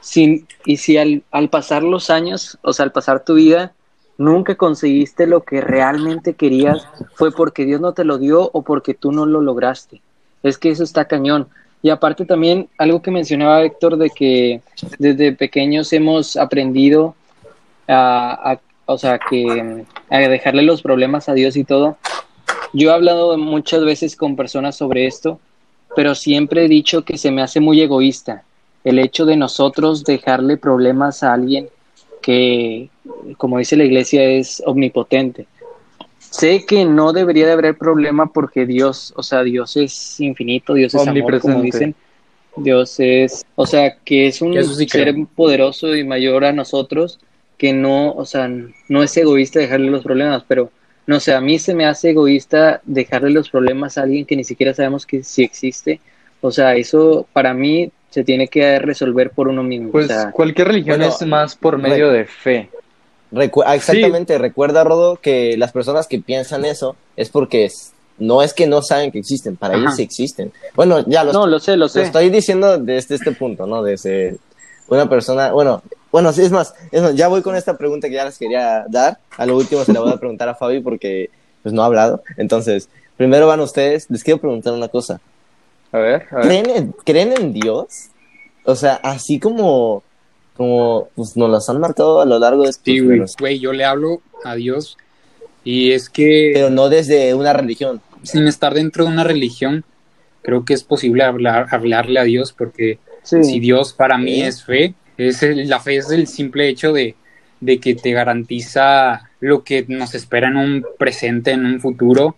Sin, 0.00 0.46
y 0.64 0.76
si 0.76 0.96
al, 0.98 1.22
pasar 1.50 1.82
los 1.82 2.10
años, 2.10 2.58
o 2.62 2.72
sea, 2.72 2.84
al 2.84 2.92
pasar 2.92 3.24
tu 3.24 3.34
vida, 3.34 3.72
nunca 4.18 4.54
conseguiste 4.54 5.26
lo 5.26 5.42
que 5.42 5.60
realmente 5.60 6.34
querías, 6.34 6.86
fue 7.14 7.32
porque 7.32 7.64
Dios 7.64 7.80
no 7.80 7.92
te 7.92 8.04
lo 8.04 8.18
dio 8.18 8.50
o 8.52 8.62
porque 8.62 8.94
tú 8.94 9.10
no 9.10 9.26
lo 9.26 9.40
lograste. 9.40 10.00
Es 10.42 10.58
que 10.58 10.70
eso 10.70 10.84
está 10.84 11.06
cañón. 11.06 11.48
Y 11.82 11.90
aparte 11.90 12.24
también 12.24 12.68
algo 12.78 13.02
que 13.02 13.10
mencionaba 13.10 13.62
Héctor 13.62 13.96
de 13.96 14.10
que 14.10 14.60
desde 14.98 15.32
pequeños 15.32 15.92
hemos 15.92 16.36
aprendido 16.36 17.14
a- 17.88 18.58
o 18.86 18.98
sea, 18.98 19.18
que 19.18 19.84
a 20.10 20.18
dejarle 20.18 20.62
los 20.62 20.82
problemas 20.82 21.28
a 21.28 21.34
Dios 21.34 21.56
y 21.56 21.64
todo. 21.64 21.96
Yo 22.72 22.90
he 22.90 22.94
hablado 22.94 23.36
muchas 23.38 23.84
veces 23.84 24.16
con 24.16 24.36
personas 24.36 24.76
sobre 24.76 25.06
esto, 25.06 25.40
pero 25.96 26.14
siempre 26.14 26.64
he 26.64 26.68
dicho 26.68 27.04
que 27.04 27.18
se 27.18 27.30
me 27.30 27.42
hace 27.42 27.60
muy 27.60 27.80
egoísta 27.80 28.44
el 28.84 28.98
hecho 28.98 29.24
de 29.24 29.36
nosotros 29.36 30.04
dejarle 30.04 30.58
problemas 30.58 31.22
a 31.22 31.32
alguien 31.32 31.68
que, 32.20 32.90
como 33.38 33.58
dice 33.58 33.76
la 33.76 33.84
iglesia, 33.84 34.22
es 34.22 34.62
omnipotente. 34.66 35.46
Sé 36.18 36.64
que 36.66 36.84
no 36.84 37.12
debería 37.12 37.46
de 37.46 37.52
haber 37.52 37.76
problema 37.76 38.26
porque 38.26 38.66
Dios, 38.66 39.12
o 39.16 39.22
sea, 39.22 39.42
Dios 39.42 39.76
es 39.76 40.20
infinito, 40.20 40.74
Dios 40.74 40.94
es 40.94 41.06
amor, 41.06 41.40
como 41.40 41.62
dicen. 41.62 41.94
Dios 42.56 43.00
es, 43.00 43.44
o 43.56 43.66
sea, 43.66 43.96
que 44.04 44.28
es 44.28 44.40
un 44.40 44.54
sí 44.62 44.88
ser 44.88 45.12
creo. 45.12 45.26
poderoso 45.34 45.94
y 45.96 46.04
mayor 46.04 46.44
a 46.44 46.52
nosotros, 46.52 47.18
que 47.58 47.72
no, 47.72 48.12
o 48.12 48.24
sea, 48.26 48.48
no 48.88 49.02
es 49.02 49.16
egoísta 49.16 49.58
dejarle 49.58 49.90
los 49.90 50.04
problemas, 50.04 50.44
pero 50.46 50.70
no 51.06 51.20
sé, 51.20 51.34
a 51.34 51.40
mí 51.40 51.58
se 51.58 51.74
me 51.74 51.86
hace 51.86 52.10
egoísta 52.10 52.80
dejarle 52.84 53.30
los 53.30 53.50
problemas 53.50 53.98
a 53.98 54.02
alguien 54.02 54.24
que 54.26 54.36
ni 54.36 54.44
siquiera 54.44 54.72
sabemos 54.74 55.06
que 55.06 55.22
si 55.22 55.42
existe. 55.42 56.00
O 56.40 56.50
sea, 56.50 56.74
eso 56.76 57.26
para 57.32 57.54
mí 57.54 57.90
se 58.10 58.24
tiene 58.24 58.48
que 58.48 58.78
resolver 58.78 59.30
por 59.30 59.48
uno 59.48 59.62
mismo. 59.62 59.90
Pues 59.90 60.06
o 60.06 60.08
sea, 60.08 60.30
cualquier 60.30 60.68
religión 60.68 60.98
bueno, 60.98 61.12
es 61.14 61.26
más 61.26 61.56
por 61.56 61.78
medio 61.78 62.10
de 62.10 62.24
fe. 62.24 62.68
Recu- 63.32 63.64
ah, 63.66 63.74
exactamente, 63.74 64.38
recuerda, 64.38 64.84
Rodo, 64.84 65.16
que 65.16 65.56
las 65.56 65.72
personas 65.72 66.06
que 66.06 66.20
piensan 66.20 66.64
eso 66.64 66.96
es 67.16 67.28
porque 67.30 67.64
es- 67.64 67.92
no 68.18 68.42
es 68.42 68.54
que 68.54 68.68
no 68.68 68.80
saben 68.80 69.10
que 69.10 69.18
existen, 69.18 69.56
para 69.56 69.74
ellos 69.76 69.96
sí 69.96 70.02
existen. 70.02 70.52
Bueno, 70.76 71.04
ya 71.08 71.24
lo, 71.24 71.32
no, 71.32 71.46
lo 71.48 71.58
sé, 71.58 71.72
lo 71.72 71.78
lo 71.78 71.88
sé. 71.88 72.02
estoy 72.02 72.30
diciendo 72.30 72.78
desde 72.78 73.16
este 73.16 73.32
punto, 73.32 73.66
¿no? 73.66 73.82
Desde 73.82 74.36
una 74.88 75.08
persona, 75.08 75.52
bueno, 75.52 75.82
bueno, 76.12 76.32
sí, 76.32 76.42
es 76.42 76.52
más, 76.52 76.74
es 76.92 77.02
más, 77.02 77.14
ya 77.14 77.28
voy 77.28 77.42
con 77.42 77.56
esta 77.56 77.76
pregunta 77.76 78.08
que 78.08 78.14
ya 78.14 78.24
les 78.24 78.38
quería 78.38 78.84
dar. 78.88 79.18
A 79.36 79.46
lo 79.46 79.56
último 79.56 79.84
se 79.84 79.92
la 79.92 80.00
voy 80.00 80.12
a 80.12 80.16
preguntar 80.16 80.48
a 80.48 80.54
Fabi 80.54 80.80
porque 80.80 81.30
pues 81.62 81.72
no 81.72 81.82
ha 81.82 81.86
hablado. 81.86 82.22
Entonces, 82.36 82.88
primero 83.16 83.46
van 83.46 83.60
ustedes, 83.60 84.08
les 84.10 84.22
quiero 84.22 84.40
preguntar 84.40 84.72
una 84.74 84.88
cosa. 84.88 85.20
A 85.90 85.98
ver, 85.98 86.26
a 86.30 86.36
ver. 86.36 86.46
¿Creen 86.46 86.70
en, 86.70 86.94
¿creen 87.04 87.32
en 87.32 87.52
Dios? 87.52 88.10
O 88.64 88.76
sea, 88.76 88.94
así 89.02 89.40
como, 89.40 90.02
como 90.56 91.08
pues, 91.14 91.36
nos 91.36 91.50
las 91.50 91.68
han 91.68 91.80
marcado 91.80 92.20
a 92.20 92.26
lo 92.26 92.38
largo 92.38 92.62
de 92.62 92.70
estos 92.70 92.84
Sí, 92.84 93.00
güey. 93.00 93.20
Güey, 93.38 93.58
yo 93.58 93.72
le 93.72 93.84
hablo 93.84 94.20
a 94.44 94.54
Dios 94.54 94.96
y 95.64 95.92
es 95.92 96.08
que 96.08 96.52
pero 96.54 96.70
no 96.70 96.88
desde 96.90 97.34
una 97.34 97.52
religión. 97.52 98.00
sin 98.22 98.46
estar 98.46 98.74
dentro 98.74 99.04
de 99.04 99.10
una 99.10 99.24
religión, 99.24 99.84
creo 100.42 100.64
que 100.64 100.74
es 100.74 100.84
posible 100.84 101.24
hablar, 101.24 101.68
hablarle 101.70 102.20
a 102.20 102.24
Dios 102.24 102.52
porque 102.52 102.98
Sí. 103.24 103.42
si 103.42 103.58
Dios 103.58 103.92
para 103.92 104.16
mí 104.18 104.42
es 104.42 104.62
fe, 104.64 104.94
es 105.18 105.42
el- 105.42 105.68
la 105.68 105.80
fe 105.80 105.96
es 105.96 106.10
el 106.10 106.26
simple 106.28 106.68
hecho 106.68 106.92
de, 106.92 107.14
de 107.60 107.80
que 107.80 107.94
te 107.94 108.12
garantiza 108.12 109.30
lo 109.40 109.64
que 109.64 109.84
nos 109.88 110.14
espera 110.14 110.48
en 110.48 110.56
un 110.56 110.84
presente, 110.98 111.50
en 111.52 111.64
un 111.66 111.80
futuro 111.80 112.36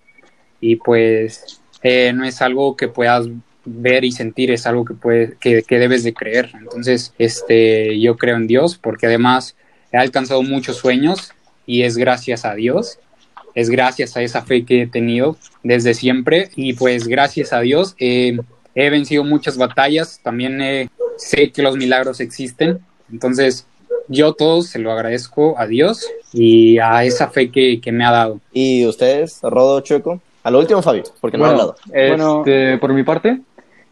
y 0.61 0.76
pues 0.76 1.61
eh, 1.83 2.12
no 2.14 2.25
es 2.25 2.40
algo 2.40 2.76
que 2.76 2.88
puedas 2.88 3.26
ver 3.64 4.05
y 4.05 4.12
sentir, 4.12 4.50
es 4.50 4.66
algo 4.66 4.85
que, 4.85 4.95
puede, 4.95 5.37
que, 5.40 5.62
que 5.62 5.78
debes 5.78 6.05
de 6.05 6.14
creer. 6.14 6.52
Entonces, 6.59 7.12
este, 7.19 7.99
yo 8.00 8.16
creo 8.16 8.37
en 8.37 8.47
Dios 8.47 8.78
porque 8.78 9.07
además 9.07 9.57
he 9.93 9.97
alcanzado 9.99 10.43
muchos 10.43 10.76
sueños 10.76 11.33
y 11.66 11.83
es 11.83 11.97
gracias 11.97 12.45
a 12.45 12.55
Dios, 12.55 12.99
es 13.57 13.69
gracias 13.71 14.16
a 14.16 14.23
esa 14.23 14.43
fe 14.43 14.64
que 14.64 14.83
he 14.83 14.87
tenido 14.87 15.37
desde 15.64 15.95
siempre 15.95 16.50
y 16.55 16.75
pues 16.75 17.09
gracias 17.09 17.52
a 17.52 17.61
Dios 17.61 17.97
eh, 17.99 18.38
he 18.76 18.90
vencido 18.90 19.25
muchas 19.25 19.56
batallas, 19.59 20.21
también 20.23 20.61
eh, 20.61 20.88
sé 21.16 21.50
que 21.50 21.62
los 21.62 21.76
milagros 21.76 22.21
existen, 22.21 22.78
entonces 23.11 23.66
yo 24.09 24.35
todo 24.35 24.62
se 24.62 24.78
lo 24.78 24.92
agradezco 24.92 25.59
a 25.59 25.66
Dios 25.66 26.06
y 26.33 26.78
a 26.78 27.02
esa 27.04 27.28
fe 27.28 27.50
que, 27.50 27.80
que 27.80 27.90
me 27.90 28.04
ha 28.04 28.12
dado. 28.12 28.40
¿Y 28.52 28.87
ustedes, 28.87 29.40
Rodo, 29.42 29.80
Chueco? 29.80 30.21
A 30.45 30.50
lo 30.50 30.61
último, 30.61 30.80
Fabio, 30.83 31.02
porque 31.21 31.37
no 31.38 31.45
ha 31.47 31.49
Bueno, 31.49 31.76
hablado. 31.90 32.42
este, 32.45 32.78
por 32.78 32.92
mi 32.92 33.02
parte, 33.02 33.40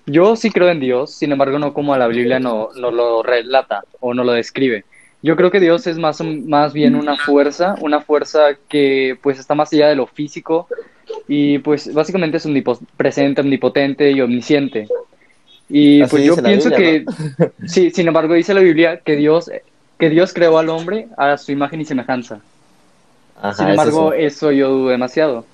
yo 0.06 0.36
sí 0.36 0.50
creo 0.50 0.68
en 0.68 0.78
Dios, 0.80 1.12
sin 1.12 1.32
embargo 1.32 1.58
no 1.58 1.72
como 1.72 1.96
la 1.96 2.06
Biblia 2.06 2.38
no, 2.38 2.68
no 2.76 2.90
lo 2.90 3.22
relata 3.22 3.82
o 4.00 4.12
no 4.14 4.22
lo 4.22 4.32
describe. 4.32 4.84
Yo 5.24 5.36
creo 5.36 5.50
que 5.50 5.58
Dios 5.58 5.86
es 5.86 5.96
más, 5.96 6.20
más 6.20 6.74
bien 6.74 6.94
una 6.94 7.16
fuerza, 7.16 7.76
una 7.80 8.02
fuerza 8.02 8.58
que 8.68 9.16
pues 9.22 9.38
está 9.38 9.54
más 9.54 9.72
allá 9.72 9.88
de 9.88 9.96
lo 9.96 10.06
físico 10.06 10.68
y 11.26 11.60
pues 11.60 11.94
básicamente 11.94 12.36
es 12.36 12.44
omnipresente, 12.44 13.40
omnipotente 13.40 14.10
y 14.10 14.20
omnisciente. 14.20 14.86
Y 15.70 16.02
Así 16.02 16.10
pues 16.10 16.24
yo 16.26 16.36
pienso 16.36 16.68
Biblia, 16.68 17.04
que, 17.38 17.46
sí, 17.66 17.90
sin 17.90 18.06
embargo 18.06 18.34
dice 18.34 18.52
la 18.52 18.60
Biblia 18.60 18.98
que 18.98 19.16
Dios, 19.16 19.50
que 19.98 20.10
Dios 20.10 20.34
creó 20.34 20.58
al 20.58 20.68
hombre 20.68 21.08
a 21.16 21.38
su 21.38 21.52
imagen 21.52 21.80
y 21.80 21.86
semejanza. 21.86 22.40
Ajá, 23.40 23.54
Sin 23.54 23.68
eso 23.68 23.70
embargo, 23.70 24.12
sí. 24.12 24.24
eso 24.24 24.52
yo 24.52 24.68
dudo 24.68 24.90
demasiado. 24.90 25.46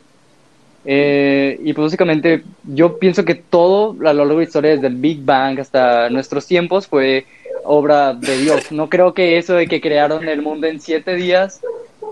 Eh, 0.84 1.60
y 1.62 1.72
pues 1.74 1.84
básicamente 1.86 2.42
yo 2.64 2.98
pienso 2.98 3.24
que 3.24 3.36
todo 3.36 3.92
a 4.00 4.12
lo 4.12 4.24
largo 4.24 4.32
de 4.32 4.36
la 4.38 4.42
historia, 4.42 4.70
desde 4.72 4.88
el 4.88 4.96
Big 4.96 5.24
Bang 5.24 5.60
hasta 5.60 6.10
nuestros 6.10 6.44
tiempos, 6.44 6.88
fue 6.88 7.24
obra 7.64 8.12
de 8.14 8.36
Dios. 8.38 8.70
No 8.72 8.88
creo 8.88 9.14
que 9.14 9.38
eso 9.38 9.54
de 9.54 9.66
que 9.66 9.80
crearon 9.80 10.28
el 10.28 10.42
mundo 10.42 10.66
en 10.66 10.80
siete 10.80 11.14
días 11.14 11.60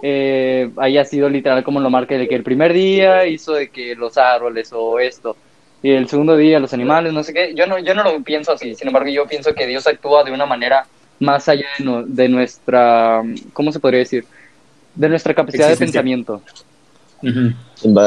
eh, 0.02 0.71
haya 0.76 1.05
sido 1.05 1.28
literal 1.28 1.64
como 1.64 1.81
lo 1.81 1.90
marca 1.90 2.17
de 2.17 2.28
que 2.28 2.35
el 2.35 2.43
primer 2.43 2.73
día 2.73 3.26
hizo 3.26 3.55
de 3.55 3.69
que 3.69 3.95
los 3.95 4.17
árboles 4.17 4.71
o 4.73 4.99
esto, 4.99 5.37
y 5.83 5.90
el 5.90 6.09
segundo 6.09 6.37
día 6.37 6.61
los 6.61 6.73
animales, 6.73 7.12
no 7.12 7.23
sé 7.23 7.33
qué. 7.33 7.55
Yo 7.55 7.67
no, 7.67 7.78
yo 7.78 7.95
no 7.95 8.05
lo 8.05 8.23
pienso 8.23 8.52
así, 8.52 8.75
sin 8.75 8.88
embargo 8.88 9.09
yo 9.11 9.26
pienso 9.26 9.55
que 9.55 9.67
Dios 9.67 9.87
actúa 9.87 10.25
de 10.25 10.33
una 10.33 10.47
manera 10.47 10.87
más 11.21 11.49
allá 11.49 11.67
de, 11.78 11.85
no- 11.85 12.02
de 12.05 12.28
nuestra, 12.28 13.23
¿cómo 13.52 13.73
se 13.73 13.81
podría 13.81 14.00
decir? 14.00 14.25
De 14.95 15.09
nuestra 15.09 15.35
capacidad 15.35 15.69
de 15.69 15.76
pensamiento. 15.76 16.43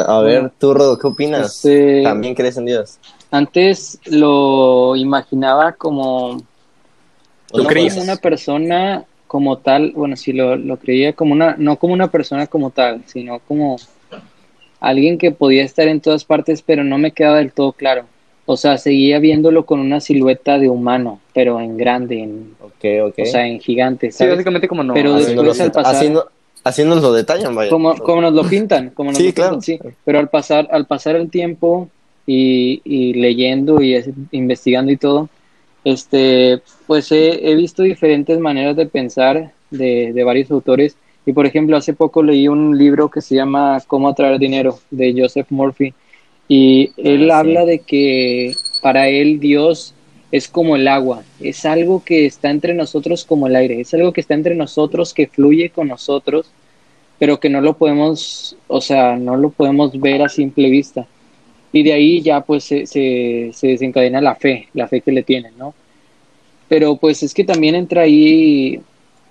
A 0.07 0.21
ver, 0.21 0.51
tú, 0.57 0.73
Rodo, 0.73 0.97
¿qué 0.97 1.07
opinas? 1.07 1.57
Este, 1.57 2.03
¿También 2.03 2.35
crees 2.35 2.57
en 2.57 2.65
Dios? 2.65 2.97
Antes 3.29 3.99
lo 4.05 4.95
imaginaba 4.95 5.73
como, 5.73 6.41
¿O 7.51 7.57
no 7.63 7.67
creías? 7.67 7.93
como 7.93 8.03
una 8.03 8.15
persona 8.17 9.03
como 9.27 9.57
tal, 9.59 9.91
bueno, 9.95 10.15
sí 10.17 10.33
lo, 10.33 10.55
lo 10.57 10.77
creía 10.77 11.13
como 11.13 11.33
una, 11.33 11.55
no 11.57 11.77
como 11.77 11.93
una 11.93 12.09
persona 12.11 12.47
como 12.47 12.69
tal, 12.71 13.01
sino 13.05 13.39
como 13.39 13.77
alguien 14.79 15.17
que 15.17 15.31
podía 15.31 15.63
estar 15.63 15.87
en 15.87 16.01
todas 16.01 16.25
partes, 16.25 16.61
pero 16.61 16.83
no 16.83 16.97
me 16.97 17.11
quedaba 17.11 17.37
del 17.37 17.51
todo 17.51 17.71
claro. 17.71 18.05
O 18.45 18.57
sea, 18.57 18.77
seguía 18.77 19.19
viéndolo 19.19 19.65
con 19.65 19.79
una 19.79 19.99
silueta 20.01 20.57
de 20.57 20.67
humano, 20.67 21.19
pero 21.33 21.59
en 21.61 21.77
grande, 21.77 22.19
en, 22.23 22.55
Ok, 22.59 23.09
ok. 23.09 23.19
o 23.19 23.25
sea, 23.25 23.47
en 23.47 23.59
gigante, 23.59 24.11
Sí, 24.11 24.25
básicamente 24.25 24.67
como 24.67 24.83
no. 24.83 24.93
Pero 24.93 25.13
así 25.15 25.25
Así 25.25 25.35
nos 25.35 25.45
después 25.45 25.57
lo- 25.57 25.63
al 25.63 25.71
pasar- 25.71 26.85
nos 26.87 27.01
lo 27.01 27.13
detallan, 27.13 27.55
vaya. 27.55 27.69
como, 27.69 27.95
como 27.99 28.21
nos 28.21 28.33
lo 28.33 28.43
pintan, 28.43 28.89
como 28.89 29.11
nos 29.11 29.17
Sí, 29.19 29.25
lo 29.25 29.33
pintan, 29.33 29.49
claro. 29.49 29.61
sí. 29.61 29.79
Pero 30.03 30.19
al 30.19 30.29
pasar, 30.29 30.67
al 30.71 30.85
pasar 30.87 31.15
el 31.15 31.29
tiempo 31.29 31.87
y, 32.25 32.81
y 32.83 33.13
leyendo 33.13 33.81
y 33.81 33.93
es- 33.93 34.09
investigando 34.31 34.91
y 34.91 34.97
todo, 34.97 35.29
este, 35.83 36.61
pues 36.87 37.11
he, 37.11 37.49
he 37.51 37.55
visto 37.55 37.83
diferentes 37.83 38.39
maneras 38.39 38.75
de 38.75 38.85
pensar 38.87 39.53
de, 39.69 40.11
de 40.13 40.23
varios 40.23 40.51
autores. 40.51 40.97
Y 41.25 41.33
por 41.33 41.45
ejemplo, 41.45 41.77
hace 41.77 41.93
poco 41.93 42.23
leí 42.23 42.47
un 42.47 42.77
libro 42.77 43.09
que 43.09 43.21
se 43.21 43.35
llama 43.35 43.81
Cómo 43.87 44.09
atraer 44.09 44.39
dinero 44.39 44.79
de 44.89 45.13
Joseph 45.17 45.47
Murphy. 45.49 45.93
Y 46.47 46.91
él 46.97 47.29
Ah, 47.29 47.31
sí. 47.31 47.31
habla 47.31 47.65
de 47.65 47.79
que 47.79 48.53
para 48.81 49.07
él 49.09 49.39
Dios 49.39 49.93
es 50.31 50.47
como 50.47 50.75
el 50.75 50.87
agua, 50.87 51.23
es 51.39 51.65
algo 51.65 52.03
que 52.03 52.25
está 52.25 52.49
entre 52.51 52.73
nosotros 52.73 53.25
como 53.25 53.47
el 53.47 53.55
aire, 53.55 53.81
es 53.81 53.93
algo 53.93 54.13
que 54.13 54.21
está 54.21 54.33
entre 54.33 54.55
nosotros, 54.55 55.13
que 55.13 55.27
fluye 55.27 55.69
con 55.71 55.89
nosotros, 55.89 56.53
pero 57.19 57.39
que 57.39 57.49
no 57.49 57.61
lo 57.61 57.77
podemos, 57.77 58.57
o 58.67 58.81
sea, 58.81 59.17
no 59.17 59.35
lo 59.37 59.49
podemos 59.51 59.99
ver 59.99 60.21
a 60.23 60.29
simple 60.29 60.69
vista. 60.69 61.07
Y 61.73 61.83
de 61.83 61.93
ahí 61.93 62.21
ya 62.21 62.41
pues 62.41 62.65
se, 62.65 62.85
se, 62.85 63.51
se 63.53 63.67
desencadena 63.67 64.21
la 64.21 64.35
fe, 64.35 64.67
la 64.73 64.87
fe 64.87 65.01
que 65.01 65.11
le 65.11 65.23
tienen, 65.23 65.57
¿no? 65.57 65.73
Pero 66.67 66.97
pues 66.97 67.23
es 67.23 67.33
que 67.33 67.43
también 67.43 67.75
entra 67.75 68.03
ahí 68.03 68.81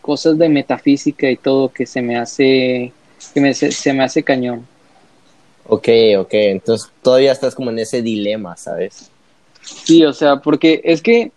cosas 0.00 0.38
de 0.38 0.48
metafísica 0.48 1.30
y 1.30 1.36
todo 1.36 1.68
que 1.68 1.86
se 1.86 2.02
me 2.02 2.16
hace, 2.16 2.92
que 3.34 3.40
me, 3.40 3.54
se, 3.54 3.72
se 3.72 3.92
me 3.92 4.02
hace 4.02 4.22
cañón. 4.22 4.66
Ok, 5.66 5.88
ok. 6.18 6.32
Entonces 6.32 6.90
todavía 7.02 7.32
estás 7.32 7.54
como 7.54 7.70
en 7.70 7.78
ese 7.78 8.02
dilema, 8.02 8.56
¿sabes? 8.56 9.10
Sí, 9.62 10.04
o 10.04 10.12
sea, 10.12 10.36
porque 10.36 10.80
es 10.84 11.02
que 11.02 11.32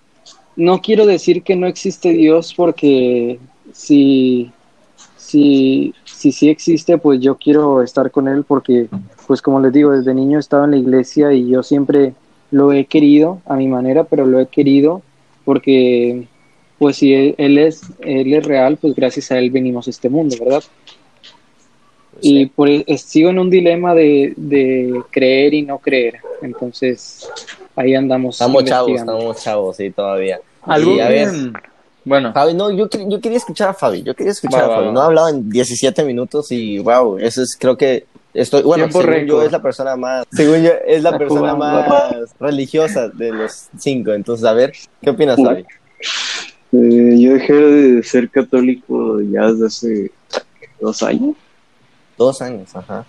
no 0.56 0.82
quiero 0.82 1.06
decir 1.06 1.44
que 1.44 1.56
no 1.56 1.68
existe 1.68 2.10
Dios 2.10 2.54
porque 2.54 3.40
si, 3.74 4.52
si, 5.18 5.94
si 6.24 6.32
sí 6.32 6.50
existe, 6.50 6.98
pues 6.98 7.20
yo 7.20 7.36
quiero 7.36 7.82
estar 7.82 8.10
con 8.10 8.30
Él 8.30 8.46
porque, 8.48 8.88
pues 9.28 9.42
como 9.42 9.60
les 9.60 9.74
digo, 9.74 9.92
desde 9.92 10.14
niño 10.14 10.38
he 10.38 10.40
estado 10.40 10.64
en 10.64 10.72
la 10.72 10.78
iglesia 10.78 11.34
y 11.34 11.50
yo 11.50 11.64
siempre 11.64 12.14
lo 12.50 12.72
he 12.72 12.86
querido 12.86 13.42
a 13.46 13.58
mi 13.58 13.68
manera, 13.68 14.06
pero 14.06 14.26
lo 14.26 14.40
he 14.40 14.48
querido 14.48 15.02
porque, 15.44 16.26
pues 16.80 16.96
si 16.96 17.14
Él, 17.14 17.36
él 17.38 17.58
es, 17.58 17.82
él 18.00 18.34
es 18.34 18.46
real, 18.46 18.78
pues 18.78 18.96
gracias 18.96 19.32
a 19.34 19.38
Él 19.38 19.52
venimos 19.52 19.88
a 19.88 19.90
este 19.90 20.08
mundo, 20.08 20.38
¿verdad? 20.40 20.64
Y 22.22 22.46
por, 22.46 22.70
e- 22.70 22.86
sigo 22.98 23.30
en 23.30 23.40
un 23.40 23.50
dilema 23.50 23.94
de, 23.94 24.34
de 24.38 25.02
creer 25.12 25.54
y 25.54 25.64
no 25.64 25.80
creer. 25.80 26.20
Entonces, 26.42 27.30
ahí 27.76 27.96
andamos. 27.96 28.36
Estamos 28.36 28.64
chavos, 28.64 28.92
estamos 28.98 29.44
chavos, 29.44 29.76
sí, 29.76 29.90
todavía. 29.90 30.40
Algo 30.62 30.96
Y, 30.96 31.00
a 31.02 31.10
ver, 31.10 31.28
Bueno, 32.06 32.34
Fabi, 32.34 32.54
no, 32.54 32.70
yo, 32.72 32.90
yo 32.90 33.22
quería 33.22 33.38
escuchar 33.38 33.70
a 33.70 33.74
Fabi, 33.74 34.04
yo 34.04 34.14
quería 34.14 34.32
escuchar 34.34 34.62
Va, 34.62 34.66
a 34.66 34.76
Fabi. 34.78 34.88
va. 34.88 34.92
No 34.92 35.02
ha 35.02 35.06
hablado 35.06 35.30
en 35.30 35.50
17 35.50 36.04
minutos 36.04 36.52
y 36.52 36.80
wow, 36.80 37.18
eso 37.18 37.42
es, 37.42 37.56
creo 37.58 37.78
que 37.78 38.06
estoy, 38.34 38.64
bueno, 38.64 38.90
según 38.92 39.26
yo 39.26 39.42
es 39.42 39.52
la 39.52 39.62
persona 39.62 39.96
más, 39.96 40.26
según 40.32 40.64
yo 40.64 40.72
es 40.86 41.02
la 41.02 41.18
persona 41.18 41.56
más 41.56 41.86
religiosa 42.40 43.08
de 43.08 43.32
los 43.32 43.68
cinco. 43.78 44.12
Entonces, 44.12 44.46
a 44.46 44.54
ver, 44.54 44.74
¿qué 45.02 45.10
opinas, 45.12 45.38
Fabi? 45.42 45.66
Eh, 46.74 47.16
yo 47.20 47.34
dejé 47.34 47.54
de 47.54 48.04
ser 48.04 48.30
católico 48.30 49.22
ya 49.22 49.52
desde 49.52 49.68
hace 49.68 50.12
dos 50.82 51.04
años. 51.04 51.36
Dos 52.18 52.42
años, 52.42 52.76
ajá. 52.76 53.06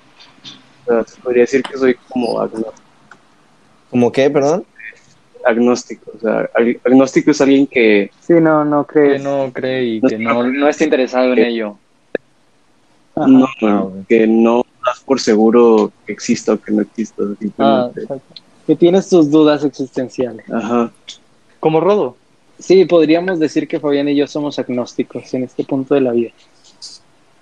O 0.84 0.86
sea, 0.86 1.04
se 1.04 1.20
podría 1.20 1.42
decir 1.42 1.62
que 1.62 1.76
soy 1.78 1.94
como 2.08 2.48
¿Cómo 3.90 4.12
qué, 4.12 4.30
perdón? 4.30 4.64
Agnóstico. 5.44 6.12
O 6.16 6.20
sea, 6.20 6.50
ag- 6.54 6.80
agnóstico 6.84 7.30
es 7.30 7.40
alguien 7.40 7.66
que 7.66 8.10
Sí, 8.20 8.34
no, 8.34 8.64
no 8.64 8.86
que 8.86 8.92
crees. 8.92 9.22
no 9.22 9.50
cree 9.52 9.84
y 9.84 10.00
que 10.00 10.18
no, 10.18 10.42
no 10.44 10.68
está 10.68 10.84
interesado 10.84 11.32
en 11.32 11.38
ello. 11.38 11.78
Ajá. 13.16 13.26
no, 13.28 13.46
Ah, 13.62 13.88
que 14.08 14.26
no 14.26 14.64
das 14.84 15.00
por 15.00 15.20
seguro 15.20 15.92
que 16.06 16.12
exista 16.12 16.52
o 16.54 16.60
que 16.60 16.72
no 16.72 16.82
exista. 16.82 17.22
Ah. 17.58 17.90
Que 18.66 18.74
tienes 18.76 19.08
tus 19.08 19.30
dudas 19.30 19.62
existenciales. 19.64 20.44
Ajá. 20.50 20.90
Como 21.60 21.80
Rodo. 21.80 22.16
Sí, 22.58 22.84
podríamos 22.84 23.38
decir 23.38 23.66
que 23.68 23.80
Fabián 23.80 24.08
y 24.08 24.16
yo 24.16 24.26
somos 24.26 24.58
agnósticos 24.58 25.32
en 25.34 25.44
este 25.44 25.64
punto 25.64 25.94
de 25.94 26.00
la 26.00 26.12
vida. 26.12 26.30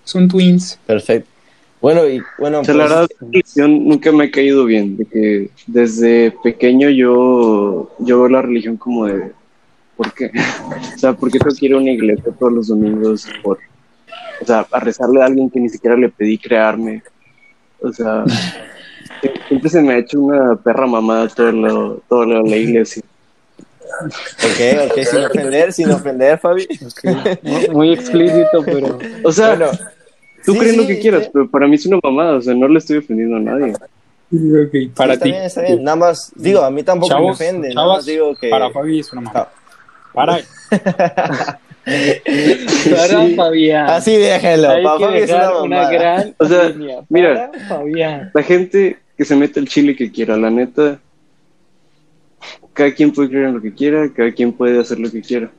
Son 0.04 0.28
twins. 0.28 0.78
Perfecto. 0.86 1.30
Bueno, 1.82 2.06
y 2.06 2.22
bueno, 2.38 2.60
O 2.60 2.64
sea, 2.64 2.74
la 2.74 2.84
pues, 2.84 2.90
verdad, 2.90 3.08
la 3.20 3.26
religión 3.26 3.88
nunca 3.88 4.12
me 4.12 4.24
ha 4.24 4.30
caído 4.30 4.64
bien, 4.64 4.96
de 4.96 5.04
que 5.04 5.50
desde 5.66 6.30
pequeño 6.30 6.88
yo, 6.90 7.90
yo 7.98 8.20
veo 8.20 8.28
la 8.28 8.40
religión 8.40 8.76
como 8.76 9.06
de, 9.06 9.32
¿por 9.96 10.12
qué? 10.14 10.30
O 10.94 10.98
sea, 10.98 11.12
¿por 11.12 11.32
qué 11.32 11.40
tengo 11.40 11.56
que 11.56 11.66
ir 11.66 11.74
a 11.74 11.78
una 11.78 11.90
iglesia 11.90 12.32
todos 12.38 12.52
los 12.52 12.68
domingos? 12.68 13.26
Por, 13.42 13.58
o 14.40 14.44
sea, 14.46 14.64
a 14.70 14.78
rezarle 14.78 15.22
a 15.22 15.26
alguien 15.26 15.50
que 15.50 15.58
ni 15.58 15.68
siquiera 15.68 15.96
le 15.96 16.08
pedí 16.08 16.38
crearme. 16.38 17.02
O 17.80 17.92
sea, 17.92 18.24
siempre 19.48 19.68
se 19.68 19.82
me 19.82 19.94
ha 19.94 19.98
hecho 19.98 20.20
una 20.20 20.54
perra 20.54 20.86
mamada 20.86 21.26
todo 21.26 21.50
lo, 21.50 21.94
todo 22.08 22.24
lo 22.24 22.44
de 22.44 22.50
la 22.50 22.56
iglesia. 22.58 23.02
ok, 24.04 24.88
ok, 24.88 25.02
sin 25.04 25.24
ofender, 25.24 25.72
sin 25.72 25.90
ofender, 25.90 26.38
Fabi. 26.38 26.68
Muy, 27.42 27.68
muy 27.70 27.92
explícito, 27.92 28.62
pero 28.64 29.00
O 29.24 29.32
sea, 29.32 29.56
Bueno, 29.56 29.72
tú 30.44 30.52
sí, 30.52 30.58
crees 30.58 30.76
lo 30.76 30.86
que 30.86 30.98
quieras, 30.98 31.24
sí. 31.24 31.30
pero 31.32 31.48
para 31.50 31.66
mí 31.66 31.74
es 31.76 31.86
una 31.86 31.98
mamada, 32.02 32.36
o 32.36 32.42
sea, 32.42 32.54
no 32.54 32.68
le 32.68 32.78
estoy 32.78 32.98
ofendiendo 32.98 33.36
a 33.36 33.40
nadie. 33.40 33.72
Para 34.96 35.14
está 35.14 35.24
ti. 35.24 35.30
bien, 35.30 35.42
está 35.42 35.60
bien. 35.62 35.84
Nada 35.84 35.96
más, 35.96 36.32
digo, 36.36 36.62
a 36.62 36.70
mí 36.70 36.82
tampoco 36.82 37.12
Chavos, 37.12 37.26
me 37.26 37.32
ofende. 37.46 37.74
nada 37.74 37.86
más 37.88 38.06
digo 38.06 38.34
que. 38.34 38.48
Para 38.48 38.70
Fabi 38.70 39.00
es 39.00 39.12
una 39.12 39.20
mamá. 39.22 39.48
Para. 40.14 40.38
para 41.84 43.28
Fabián. 43.36 43.90
Así 43.90 44.16
déjenlo. 44.16 44.70
Hay 44.70 44.84
Para 44.84 44.98
que 44.98 45.04
Fabi 45.04 45.18
es 45.18 45.30
una 45.30 45.50
mamada. 45.50 45.90
gran 45.90 46.34
O 46.38 46.46
sea, 46.46 46.68
línea. 46.70 47.00
mira. 47.08 47.50
Para 47.50 47.68
Fabián. 47.68 48.30
La 48.32 48.42
gente 48.42 48.98
que 49.16 49.24
se 49.24 49.36
mete 49.36 49.60
el 49.60 49.68
chile 49.68 49.94
que 49.96 50.10
quiera, 50.10 50.36
la 50.36 50.50
neta, 50.50 50.98
cada 52.72 52.92
quien 52.94 53.12
puede 53.12 53.28
creer 53.28 53.46
en 53.48 53.54
lo 53.54 53.60
que 53.62 53.74
quiera, 53.74 54.08
cada 54.14 54.32
quien 54.32 54.52
puede 54.52 54.80
hacer 54.80 54.98
lo 54.98 55.10
que 55.10 55.20
quiera. 55.20 55.50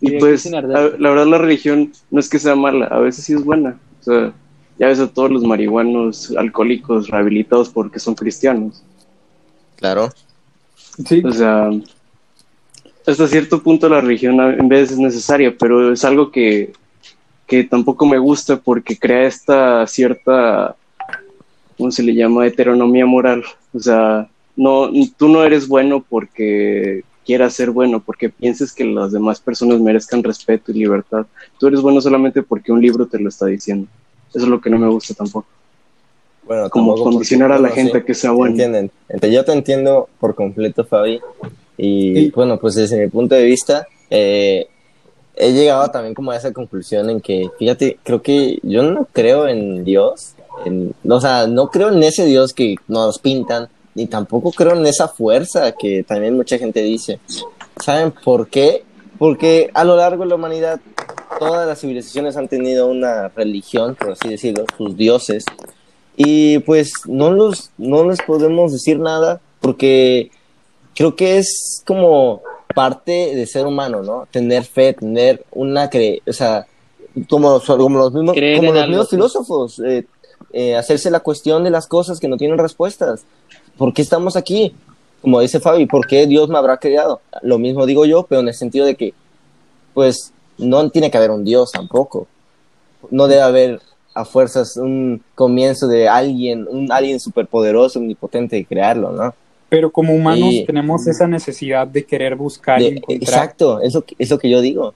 Y 0.00 0.18
pues, 0.18 0.46
a- 0.46 0.60
la 0.60 0.70
verdad 1.10 1.26
la 1.26 1.38
religión 1.38 1.92
no 2.10 2.20
es 2.20 2.28
que 2.28 2.38
sea 2.38 2.54
mala, 2.54 2.86
a 2.86 2.98
veces 2.98 3.24
sí 3.24 3.32
es 3.32 3.44
buena. 3.44 3.78
O 4.00 4.02
sea, 4.02 4.32
ya 4.78 4.86
ves 4.88 5.00
a 5.00 5.06
todos 5.08 5.30
los 5.30 5.42
marihuanos 5.42 6.34
alcohólicos 6.36 7.08
rehabilitados 7.08 7.68
porque 7.68 7.98
son 7.98 8.14
cristianos. 8.14 8.82
Claro. 9.76 10.10
Sí. 11.06 11.22
O 11.24 11.32
sea, 11.32 11.70
hasta 13.06 13.26
cierto 13.28 13.62
punto 13.62 13.88
la 13.88 14.00
religión 14.00 14.40
en 14.40 14.68
vez 14.68 14.90
es 14.92 14.98
necesaria, 14.98 15.54
pero 15.58 15.92
es 15.92 16.04
algo 16.04 16.30
que, 16.30 16.72
que 17.46 17.64
tampoco 17.64 18.06
me 18.06 18.18
gusta 18.18 18.58
porque 18.58 18.98
crea 18.98 19.26
esta 19.26 19.86
cierta, 19.86 20.76
¿cómo 21.76 21.90
se 21.90 22.02
le 22.02 22.14
llama? 22.14 22.46
Heteronomía 22.46 23.06
moral. 23.06 23.42
O 23.72 23.80
sea, 23.80 24.28
no, 24.56 24.90
tú 25.16 25.28
no 25.28 25.42
eres 25.44 25.66
bueno 25.66 26.04
porque 26.06 27.02
quieras 27.30 27.54
ser 27.54 27.70
bueno, 27.70 28.02
porque 28.04 28.28
pienses 28.28 28.72
que 28.72 28.84
las 28.84 29.12
demás 29.12 29.38
personas 29.38 29.78
merezcan 29.78 30.20
respeto 30.24 30.72
y 30.72 30.78
libertad. 30.80 31.26
Tú 31.60 31.68
eres 31.68 31.80
bueno 31.80 32.00
solamente 32.00 32.42
porque 32.42 32.72
un 32.72 32.82
libro 32.82 33.06
te 33.06 33.20
lo 33.20 33.28
está 33.28 33.46
diciendo. 33.46 33.86
Eso 34.30 34.40
es 34.40 34.48
lo 34.48 34.60
que 34.60 34.68
no 34.68 34.80
me 34.80 34.88
gusta 34.88 35.14
tampoco. 35.14 35.46
Bueno, 36.44 36.68
Como 36.70 36.96
condicionar 36.96 37.52
a 37.52 37.60
la 37.60 37.68
gente 37.68 38.00
sí, 38.00 38.04
que 38.04 38.14
sea 38.14 38.32
bueno. 38.32 38.50
¿Entienden? 38.50 38.90
Yo 39.30 39.44
te 39.44 39.52
entiendo 39.52 40.08
por 40.18 40.34
completo, 40.34 40.84
Fabi. 40.84 41.20
Y 41.78 42.14
Sí. 42.16 42.32
bueno, 42.34 42.58
pues 42.58 42.74
desde 42.74 43.00
mi 43.00 43.08
punto 43.08 43.36
de 43.36 43.44
vista, 43.44 43.86
eh, 44.10 44.66
he 45.36 45.52
llegado 45.52 45.88
también 45.92 46.12
como 46.14 46.32
a 46.32 46.36
esa 46.36 46.52
conclusión 46.52 47.10
en 47.10 47.20
que, 47.20 47.48
fíjate, 47.60 48.00
creo 48.02 48.20
que 48.22 48.58
yo 48.64 48.82
no 48.82 49.06
creo 49.12 49.46
en 49.46 49.84
Dios. 49.84 50.34
En, 50.66 50.92
o 51.08 51.20
sea, 51.20 51.46
no 51.46 51.70
creo 51.70 51.90
en 51.92 52.02
ese 52.02 52.24
Dios 52.26 52.52
que 52.52 52.74
nos 52.88 53.20
pintan, 53.20 53.68
ni 54.00 54.06
tampoco 54.06 54.50
creo 54.50 54.74
en 54.74 54.86
esa 54.86 55.08
fuerza 55.08 55.72
que 55.72 56.02
también 56.02 56.34
mucha 56.34 56.56
gente 56.56 56.82
dice. 56.82 57.20
¿Saben 57.78 58.12
por 58.12 58.48
qué? 58.48 58.82
Porque 59.18 59.70
a 59.74 59.84
lo 59.84 59.94
largo 59.96 60.22
de 60.22 60.30
la 60.30 60.36
humanidad, 60.36 60.80
todas 61.38 61.66
las 61.66 61.80
civilizaciones 61.80 62.38
han 62.38 62.48
tenido 62.48 62.86
una 62.86 63.28
religión, 63.28 63.94
por 63.94 64.12
así 64.12 64.30
decirlo, 64.30 64.64
sus 64.78 64.96
dioses. 64.96 65.44
Y 66.16 66.60
pues 66.60 66.92
no 67.04 67.30
los 67.30 67.72
no 67.76 68.08
les 68.08 68.22
podemos 68.22 68.72
decir 68.72 68.98
nada 68.98 69.40
porque 69.60 70.30
creo 70.94 71.14
que 71.14 71.36
es 71.36 71.82
como 71.86 72.40
parte 72.74 73.34
de 73.34 73.46
ser 73.46 73.66
humano, 73.66 74.02
¿no? 74.02 74.26
Tener 74.30 74.64
fe, 74.64 74.94
tener 74.94 75.44
una 75.52 75.90
cre 75.90 76.22
o 76.26 76.32
sea, 76.32 76.66
como, 77.28 77.60
como 77.60 77.98
los 77.98 78.14
mismos, 78.14 78.34
como 78.34 78.72
los 78.72 78.88
mismos 78.88 79.08
sí. 79.10 79.16
filósofos, 79.16 79.78
eh, 79.80 80.06
eh, 80.52 80.74
hacerse 80.74 81.10
la 81.10 81.20
cuestión 81.20 81.62
de 81.64 81.70
las 81.70 81.86
cosas 81.86 82.18
que 82.18 82.28
no 82.28 82.38
tienen 82.38 82.58
respuestas. 82.58 83.24
¿Por 83.80 83.94
qué 83.94 84.02
estamos 84.02 84.36
aquí? 84.36 84.74
Como 85.22 85.40
dice 85.40 85.58
Fabi, 85.58 85.86
¿por 85.86 86.06
qué 86.06 86.26
Dios 86.26 86.50
me 86.50 86.58
habrá 86.58 86.76
creado? 86.76 87.22
Lo 87.40 87.58
mismo 87.58 87.86
digo 87.86 88.04
yo, 88.04 88.24
pero 88.28 88.42
en 88.42 88.48
el 88.48 88.52
sentido 88.54 88.84
de 88.84 88.94
que, 88.94 89.14
pues, 89.94 90.34
no 90.58 90.90
tiene 90.90 91.10
que 91.10 91.16
haber 91.16 91.30
un 91.30 91.46
Dios 91.46 91.72
tampoco. 91.72 92.26
No 93.10 93.26
debe 93.26 93.40
haber 93.40 93.80
a 94.14 94.26
fuerzas 94.26 94.76
un 94.76 95.22
comienzo 95.34 95.88
de 95.88 96.10
alguien, 96.10 96.66
un 96.68 96.92
alguien 96.92 97.18
superpoderoso, 97.20 98.00
omnipotente 98.00 98.56
de 98.56 98.66
crearlo, 98.66 99.12
¿no? 99.12 99.34
Pero 99.70 99.90
como 99.90 100.12
humanos 100.12 100.50
Y- 100.52 100.66
tenemos 100.66 101.06
esa 101.06 101.26
necesidad 101.26 101.86
de 101.86 102.04
querer 102.04 102.36
buscar 102.36 102.82
y 102.82 102.90
De- 102.90 102.96
encontrar. 102.98 103.22
exacto, 103.22 103.80
eso, 103.80 104.04
es 104.18 104.28
lo 104.28 104.38
que 104.38 104.50
yo 104.50 104.60
digo. 104.60 104.92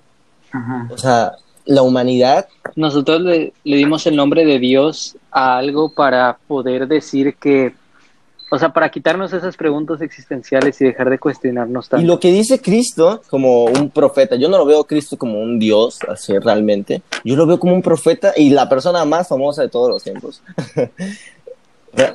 Ajá. 0.52 0.90
O 0.92 0.98
sea, 0.98 1.32
la 1.64 1.80
humanidad, 1.80 2.48
Nosotros 2.76 3.22
le, 3.22 3.54
le 3.64 3.76
dimos 3.78 4.06
el 4.06 4.14
nombre 4.16 4.44
de 4.44 4.58
Dios 4.58 5.16
a 5.30 5.56
algo 5.56 5.88
para 5.88 6.36
poder 6.46 6.86
decir 6.86 7.34
que, 7.40 7.72
o 8.50 8.58
sea, 8.58 8.72
para 8.72 8.88
quitarnos 8.90 9.32
esas 9.32 9.56
preguntas 9.56 10.00
existenciales 10.00 10.80
y 10.80 10.84
dejar 10.84 11.10
de 11.10 11.18
cuestionarnos 11.18 11.86
y 11.86 11.88
tanto. 11.90 12.06
lo 12.06 12.20
que 12.20 12.30
dice 12.30 12.60
Cristo 12.60 13.22
como 13.30 13.64
un 13.64 13.90
profeta, 13.90 14.36
yo 14.36 14.48
no 14.48 14.58
lo 14.58 14.66
veo 14.66 14.80
a 14.80 14.86
Cristo 14.86 15.16
como 15.16 15.40
un 15.40 15.58
Dios, 15.58 15.98
así 16.08 16.38
realmente, 16.38 17.02
yo 17.24 17.34
lo 17.36 17.46
veo 17.46 17.58
como 17.58 17.74
un 17.74 17.82
profeta 17.82 18.32
y 18.36 18.50
la 18.50 18.68
persona 18.68 19.04
más 19.04 19.26
famosa 19.28 19.62
de 19.62 19.68
todos 19.68 19.88
los 19.88 20.02
tiempos. 20.04 20.42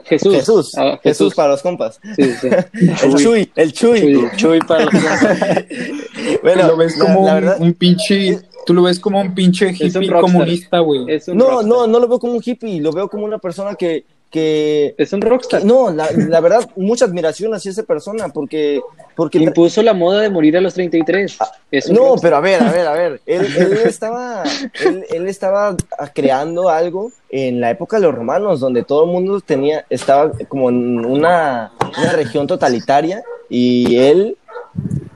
Jesús. 0.03 0.33
Jesús, 0.36 0.71
Ah, 0.77 1.00
Jesús, 1.01 1.01
Jesús. 1.03 1.36
para 1.36 1.50
los 1.51 1.62
compas. 1.62 2.01
Sí, 2.15 2.33
sí. 2.33 2.50
El 3.05 3.15
Chuy, 3.15 3.51
el 3.55 3.71
Chuy. 3.71 4.00
Chuy, 4.01 4.29
Chuy 4.36 4.59
para 4.59 4.83
los 4.86 4.93
Bueno, 6.43 6.67
lo 6.67 6.75
ves 6.77 6.98
como 7.00 7.25
la 7.25 7.36
un, 7.36 7.41
verdad- 7.41 7.57
un 7.62 7.74
pinche, 7.74 8.39
tú 8.65 8.74
lo 8.74 8.83
ves 8.83 9.00
como 9.00 9.21
un 9.21 9.33
pinche 9.33 9.69
Es 9.69 9.95
un 9.95 10.03
hippie 10.03 10.19
comunista, 10.19 10.79
güey. 10.79 11.05
No, 11.05 11.05
rockstar. 11.05 11.65
no, 11.65 11.88
no 11.88 12.00
lo 12.00 12.07
veo 12.09 12.19
como 12.19 12.33
un 12.33 12.41
hippie, 12.43 12.81
lo 12.81 12.91
veo 12.91 13.07
como 13.07 13.24
una 13.24 13.38
persona 13.38 13.75
que, 13.75 14.03
que, 14.29 14.93
Es 14.98 15.12
un 15.13 15.21
rockstar. 15.21 15.62
que- 15.62 15.67
no, 15.67 15.89
la, 15.91 16.07
la 16.12 16.39
verdad, 16.39 16.69
mucha 16.75 17.05
admiración 17.05 17.53
hacia 17.53 17.71
esa 17.71 17.83
persona, 17.83 18.29
porque, 18.29 18.81
porque 19.15 19.39
Impuso 19.39 19.81
la 19.81 19.93
moda 19.93 20.21
de 20.21 20.29
morir 20.29 20.55
a 20.57 20.62
los 20.62 20.74
33. 20.75 21.38
Es 21.71 21.88
un 21.88 21.95
No, 21.95 22.01
rockstar. 22.09 22.21
pero 22.21 22.36
a 22.38 22.39
ver, 22.41 22.62
a 22.63 22.71
ver, 22.71 22.88
a 22.88 22.91
ver. 22.93 23.21
Él, 23.25 23.45
él 23.57 23.74
estaba, 23.86 24.43
él, 24.86 25.05
él 25.09 25.27
estaba 25.27 25.75
creando 26.13 26.69
algo 26.69 27.12
en 27.29 27.59
la 27.62 27.71
época 27.71 27.98
de 27.98 28.03
los 28.03 28.15
romanos, 28.15 28.59
donde 28.59 28.83
todo 28.83 29.05
el 29.05 29.12
mundo 29.12 29.39
tenía, 29.41 29.86
estaba 29.89 30.31
como 30.48 30.69
en 30.69 31.05
una, 31.05 31.71
una 31.98 32.12
región 32.13 32.45
totalitaria 32.48 33.24
y 33.50 33.98
él 33.98 34.38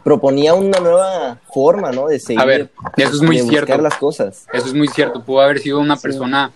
proponía 0.04 0.54
una 0.54 0.80
nueva 0.80 1.38
forma, 1.54 1.92
¿no? 1.92 2.08
De 2.08 2.20
seguir, 2.20 2.42
A 2.42 2.46
ver, 2.46 2.70
eso 2.98 3.12
es 3.14 3.22
muy 3.22 3.38
de 3.38 3.44
buscar 3.44 3.66
cierto. 3.66 3.84
las 3.84 3.96
cosas. 3.96 4.46
Eso 4.52 4.68
es 4.68 4.74
muy 4.74 4.88
cierto. 4.90 5.24
Pudo 5.24 5.42
haber 5.42 5.60
sido 5.60 5.80
una 5.80 5.96
Sí. 5.96 6.02
persona 6.04 6.52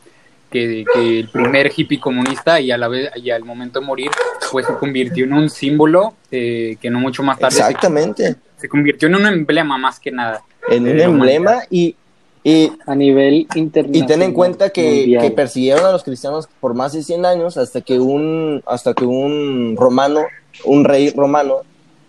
que, 0.49 0.85
que 0.93 1.19
el 1.19 1.29
primer 1.29 1.71
hippie 1.75 1.99
comunista 1.99 2.59
y 2.59 2.71
a 2.71 2.77
la 2.77 2.87
vez 2.87 3.11
y 3.15 3.29
al 3.29 3.43
momento 3.43 3.79
de 3.79 3.85
morir, 3.85 4.11
pues 4.51 4.65
se 4.65 4.73
convirtió 4.75 5.25
en 5.25 5.33
un 5.33 5.49
símbolo 5.49 6.13
eh, 6.31 6.77
que 6.81 6.89
no 6.89 6.99
mucho 6.99 7.23
más 7.23 7.37
tarde 7.37 7.55
se, 7.55 7.61
Exactamente. 7.61 8.35
se 8.57 8.69
convirtió 8.69 9.07
en 9.07 9.15
un 9.15 9.25
emblema 9.27 9.77
más 9.77 9.99
que 9.99 10.11
nada. 10.11 10.41
En 10.69 10.83
un 10.83 10.99
emblema 10.99 11.59
y, 11.69 11.95
y 12.43 12.71
A 12.85 12.95
nivel 12.95 13.47
internacional. 13.55 14.03
Y 14.03 14.05
ten 14.05 14.21
en 14.21 14.33
cuenta 14.33 14.69
que, 14.69 15.17
que 15.19 15.31
persiguieron 15.31 15.85
a 15.85 15.91
los 15.91 16.03
cristianos 16.03 16.47
por 16.59 16.73
más 16.73 16.93
de 16.93 17.03
100 17.03 17.25
años 17.25 17.57
hasta 17.57 17.81
que 17.81 17.99
un, 17.99 18.63
hasta 18.65 18.93
que 18.93 19.05
un 19.05 19.75
romano, 19.77 20.21
un 20.65 20.85
rey 20.85 21.11
romano, 21.11 21.61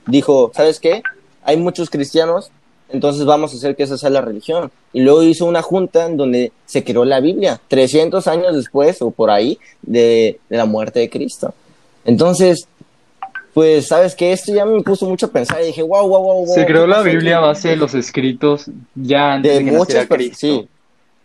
dijo, 0.07 0.51
¿sabes 0.55 0.81
qué? 0.81 1.03
Hay 1.43 1.57
muchos 1.57 1.91
cristianos, 1.91 2.51
entonces 2.91 3.25
vamos 3.25 3.53
a 3.53 3.57
hacer 3.57 3.77
que 3.77 3.83
esa 3.83 3.99
sea 3.99 4.11
la 4.11 4.21
religión. 4.21 4.71
Y 4.93 5.01
luego 5.03 5.23
hizo 5.23 5.45
una 5.45 5.63
junta 5.63 6.07
en 6.07 6.17
donde 6.17 6.53
se 6.67 6.85
creó 6.85 7.05
la 7.05 7.21
Biblia, 7.21 7.61
300 7.69 8.27
años 8.27 8.55
después 8.57 9.01
o 9.03 9.11
por 9.11 9.31
ahí 9.31 9.59
de, 9.83 10.39
de 10.49 10.57
la 10.57 10.65
muerte 10.65 11.01
de 11.01 11.11
Cristo. 11.11 11.55
Entonces, 12.05 12.67
pues, 13.55 13.89
¿sabes 13.89 14.15
qué? 14.15 14.33
Esto 14.33 14.55
ya 14.55 14.65
me 14.65 14.81
puso 14.83 15.07
mucho 15.07 15.27
a 15.27 15.31
pensar 15.31 15.61
y 15.63 15.67
dije, 15.67 15.83
wow, 15.83 16.07
wow, 16.09 16.23
wow, 16.23 16.47
wow. 16.47 16.55
Se 16.55 16.65
creó 16.65 16.83
¿qué 16.83 16.89
la 16.89 17.03
Biblia 17.03 17.39
a 17.39 17.41
base 17.41 17.71
de 17.71 17.77
los 17.77 17.95
escritos 17.95 18.67
ya 18.95 19.35
antes 19.35 19.53
de 19.53 19.59
de 19.59 19.65
que 19.65 19.77
muchas 19.77 20.07
personas. 20.07 20.39
Sí. 20.39 20.69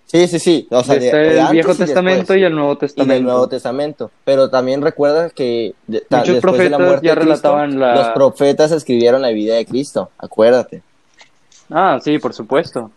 Sí, 0.06 0.28
sí, 0.28 0.40
sí. 0.40 0.68
O 0.70 0.84
sea, 0.84 0.96
de- 0.96 1.10
el 1.10 1.40
antes 1.40 1.52
Viejo 1.52 1.70
y 1.72 1.72
después. 1.72 1.78
Testamento 1.88 2.36
y 2.36 2.44
el 2.44 2.54
Nuevo 2.56 2.74
y 2.74 2.78
Testamento. 2.78 3.14
del 3.14 3.24
Nuevo 3.24 3.48
Testamento. 3.48 4.12
Pero 4.24 4.50
también 4.50 4.82
recuerda 4.82 5.30
que 5.32 5.74
Muchos 5.88 6.02
después 6.10 6.28
de 6.28 6.34
la 6.70 6.78
profetas 6.78 6.80
muerte 6.80 7.08
ya 7.08 7.16
de 7.16 7.22
Cristo, 7.22 7.26
relataban 7.50 7.80
la- 7.80 7.96
los 7.96 8.08
profetas 8.10 8.72
escribieron 8.72 9.22
la 9.24 9.30
vida 9.30 9.56
de 9.56 9.66
Cristo, 9.66 10.12
acuérdate. 10.18 10.82
Ah, 11.70 12.00
sí, 12.04 12.20
por 12.20 12.34
supuesto. 12.34 12.92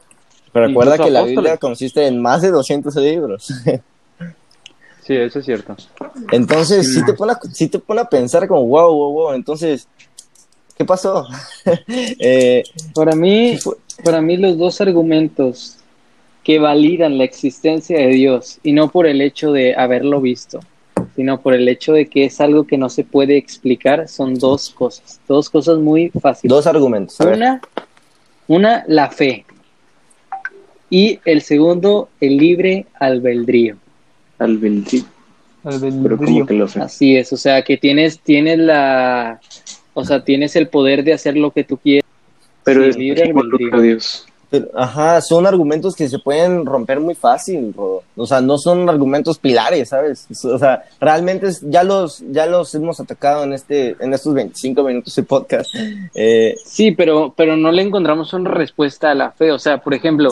Pero 0.52 0.68
recuerda 0.68 0.96
que 0.96 1.11
la 1.11 1.20
apóstoles. 1.20 1.37
Biblia 1.37 1.57
consiste 1.59 2.07
en 2.07 2.20
más 2.20 2.42
de 2.42 2.50
200 2.50 2.94
libros. 2.96 3.52
Sí, 5.07 5.14
eso 5.14 5.38
es 5.38 5.44
cierto. 5.44 5.76
Entonces, 6.33 6.92
sí, 6.92 6.98
no. 6.98 7.07
te 7.07 7.12
pone 7.12 7.33
a, 7.33 7.38
sí 7.52 7.68
te 7.68 7.79
pone 7.79 8.00
a 8.00 8.09
pensar 8.09 8.48
como, 8.48 8.66
wow, 8.66 8.92
wow, 8.92 9.12
wow. 9.12 9.33
Entonces, 9.35 9.87
¿qué 10.76 10.85
pasó? 10.85 11.24
Eh, 12.18 12.64
Para 12.92 13.14
mí, 13.14 13.57
para 14.02 14.20
mí 14.20 14.37
los 14.37 14.59
dos 14.59 14.81
argumentos 14.81 15.76
que 16.42 16.59
validan 16.59 17.18
la 17.18 17.24
existencia 17.24 17.98
de 17.98 18.09
Dios, 18.09 18.59
y 18.64 18.72
no 18.72 18.88
por 18.88 19.07
el 19.07 19.20
hecho 19.20 19.52
de 19.52 19.76
haberlo 19.76 20.20
visto, 20.20 20.59
sino 21.14 21.40
por 21.40 21.55
el 21.55 21.68
hecho 21.68 21.92
de 21.92 22.07
que 22.09 22.24
es 22.24 22.40
algo 22.40 22.66
que 22.66 22.76
no 22.76 22.88
se 22.88 23.05
puede 23.05 23.37
explicar, 23.37 24.09
son 24.09 24.35
dos 24.35 24.70
cosas, 24.70 25.20
dos 25.29 25.50
cosas 25.50 25.79
muy 25.79 26.11
fáciles. 26.11 26.50
dos 26.50 26.66
argumentos. 26.66 27.18
Una, 27.20 27.61
una, 28.48 28.85
la 28.87 29.11
fe. 29.11 29.44
Y 30.88 31.20
el 31.24 31.42
segundo, 31.42 32.09
el 32.20 32.37
libre 32.37 32.87
albedrío. 32.98 33.76
Albedrío. 34.38 35.04
Pero 35.62 36.16
como 36.16 36.46
que 36.46 36.54
lo 36.54 36.68
sé. 36.68 36.80
Así 36.80 37.16
es, 37.16 37.32
o 37.32 37.37
sea, 37.37 37.62
que 37.62 37.76
tienes, 37.76 38.20
tienes 38.20 38.59
la, 38.59 39.40
o 39.94 40.04
sea, 40.04 40.22
tienes 40.22 40.54
el 40.54 40.68
poder 40.68 41.02
de 41.02 41.12
hacer 41.12 41.37
lo 41.37 41.50
que 41.50 41.64
tú 41.64 41.76
quieres. 41.76 42.04
Pero 42.62 42.85
Sí, 42.85 42.90
es 42.90 42.96
libre 42.96 43.22
albedrío. 43.24 43.80
Dios. 43.80 44.26
Pero, 44.48 44.68
ajá, 44.74 45.20
son 45.22 45.44
argumentos 45.44 45.96
que 45.96 46.09
se 46.09 46.20
pueden 46.20 46.64
romper 46.64 47.00
muy 47.00 47.14
fácil, 47.16 47.74
Rodo. 47.76 48.04
O 48.16 48.26
sea, 48.26 48.40
no 48.40 48.59
son 48.59 48.88
argumentos 48.88 49.38
pilares, 49.38 49.88
¿sabes? 49.88 50.26
O 50.44 50.59
sea, 50.59 50.85
realmente 51.00 51.48
es- 51.48 51.62
ya 51.68 51.82
los 51.82 52.22
ya 52.30 52.46
los 52.46 52.72
hemos 52.74 53.00
atacado 53.00 53.42
en 53.42 53.52
este 53.52 53.96
en 54.00 54.14
estos 54.14 54.32
25 54.35 54.85
minutos 54.85 55.14
de 55.16 55.22
podcast. 55.24 55.74
Eh, 56.14 56.54
Sí, 56.64 56.92
pero, 56.92 57.35
pero 57.37 57.56
no 57.56 57.72
le 57.72 57.82
encontramos 57.82 58.32
una 58.35 58.50
respuesta 58.50 59.11
a 59.11 59.14
la 59.14 59.32
fe. 59.32 59.50
O 59.50 59.59
sea, 59.59 59.78
por 59.78 59.94
ejemplo, 59.94 60.30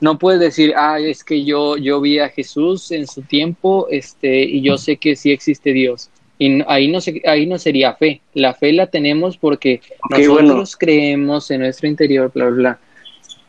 no 0.00 0.16
puedes 0.18 0.38
decir, 0.40 0.72
ah, 0.76 0.98
es 1.00 1.24
que 1.24 1.44
yo, 1.44 1.76
yo 1.76 2.00
vi 2.00 2.18
a 2.20 2.28
Jesús 2.28 2.90
en 2.92 3.06
su 3.06 3.22
tiempo, 3.22 3.88
este, 3.90 4.42
y 4.44 4.60
yo 4.62 4.78
sé 4.78 4.96
que 4.96 5.16
sí 5.16 5.32
existe 5.32 5.72
Dios. 5.72 6.08
Y 6.38 6.62
ahí 6.68 6.86
no 6.88 7.00
se, 7.00 7.22
ahí 7.26 7.46
no 7.46 7.58
sería 7.58 7.94
fe. 7.94 8.20
La 8.34 8.52
fe 8.54 8.72
la 8.72 8.86
tenemos 8.88 9.38
porque 9.38 9.80
nosotros 10.10 10.42
bueno. 10.46 10.64
creemos 10.78 11.50
en 11.50 11.60
nuestro 11.62 11.88
interior, 11.88 12.30
bla, 12.34 12.44
bla, 12.46 12.54
bla. 12.56 12.78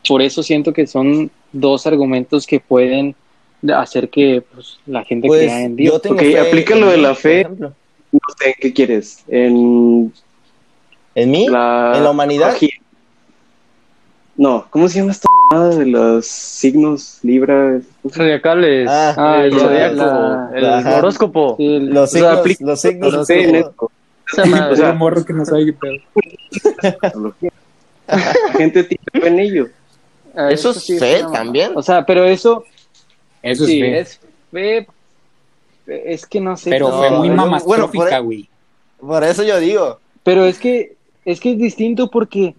Por 0.08 0.22
eso 0.22 0.43
siento 0.43 0.74
que 0.74 0.88
son 0.88 1.30
dos 1.52 1.86
argumentos 1.88 2.46
que 2.48 2.60
pueden 2.60 3.15
hacer 3.76 4.10
que 4.10 4.43
pues, 4.54 4.78
la 4.86 5.04
gente 5.04 5.28
pues 5.28 5.41
crea 5.41 5.63
en 5.63 5.76
Dios. 5.76 5.93
yo 5.96 6.00
tengo 6.00 6.15
Ok, 6.15 6.22
fe 6.22 6.39
aplica 6.39 6.76
lo 6.76 6.88
de 6.89 6.98
la 6.98 7.15
fe. 7.15 7.41
ejemplo. 7.41 7.74
No 8.12 8.20
sé, 8.39 8.56
¿qué 8.60 8.74
quieres? 8.74 9.24
En 9.28 10.13
¿En 11.15 11.32
mí? 11.32 11.48
la, 11.50 11.93
¿En 11.96 12.04
la 12.04 12.12
humanidad? 12.12 12.56
No, 14.36 14.67
¿cómo 14.70 14.88
se 14.88 15.00
llama 15.00 15.12
esta 15.12 15.28
de 15.76 15.86
los 15.88 16.28
signos 16.28 17.20
Libra? 17.24 17.80
Zodiacales. 18.12 18.88
Ah, 18.89 19.15
Ah, 19.17 19.43
el 19.46 19.60
zodiaco. 19.60 19.96
la- 19.96 20.52
el 20.54 20.65
Ajá. 20.65 20.98
horóscopo. 21.00 21.56
Sí, 21.58 21.65
el- 21.76 21.88
Los 21.89 22.04
O 22.04 22.08
sea, 22.13 22.22
signos, 22.22 22.39
aplica- 22.39 22.65
los 22.65 22.82
signos 22.82 23.13
no 23.13 23.20
de 23.20 23.26
sé, 23.26 23.46
zodiaco. 23.46 23.70
neto. 23.70 23.91
esa 24.34 24.46
madre. 24.46 24.74
O 24.74 24.76
sea, 24.76 24.93
morro 24.93 25.24
que 25.26 25.34
no 25.34 25.46
sabe 25.46 25.65
qué 25.65 25.74
pedo. 25.74 26.93
astrología. 27.02 27.52
La 28.08 28.54
gente 28.58 28.84
tiene 28.84 29.04
fe 29.13 29.28
en 29.28 29.39
ello. 29.39 29.67
Ah, 30.38 30.50
Eso 30.52 30.69
es 30.69 30.84
sí 30.84 31.00
fe 31.00 31.23
también. 31.34 31.71
O 31.76 31.82
sea, 31.82 32.06
pero 32.06 32.23
eso 32.26 32.63
Eso 33.41 33.65
sí, 33.65 33.82
es 33.82 33.89
fe. 33.89 34.00
es 34.00 34.19
fe. 34.52 34.88
Es 35.88 36.26
que 36.28 36.39
no 36.39 36.56
sé. 36.58 36.69
Pero 36.69 36.91
fue 36.91 37.10
muy 37.10 37.30
mamastrófica, 37.30 37.88
bueno, 37.97 38.17
por- 38.17 38.23
güey. 38.26 38.50
Por 39.00 39.23
eso 39.23 39.43
yo 39.43 39.60
digo. 39.60 40.00
Pero 40.23 40.45
es 40.45 40.60
que 40.60 40.95
es 41.26 41.39
que 41.39 41.52
es 41.52 41.58
distinto 41.58 42.10
porque, 42.10 42.54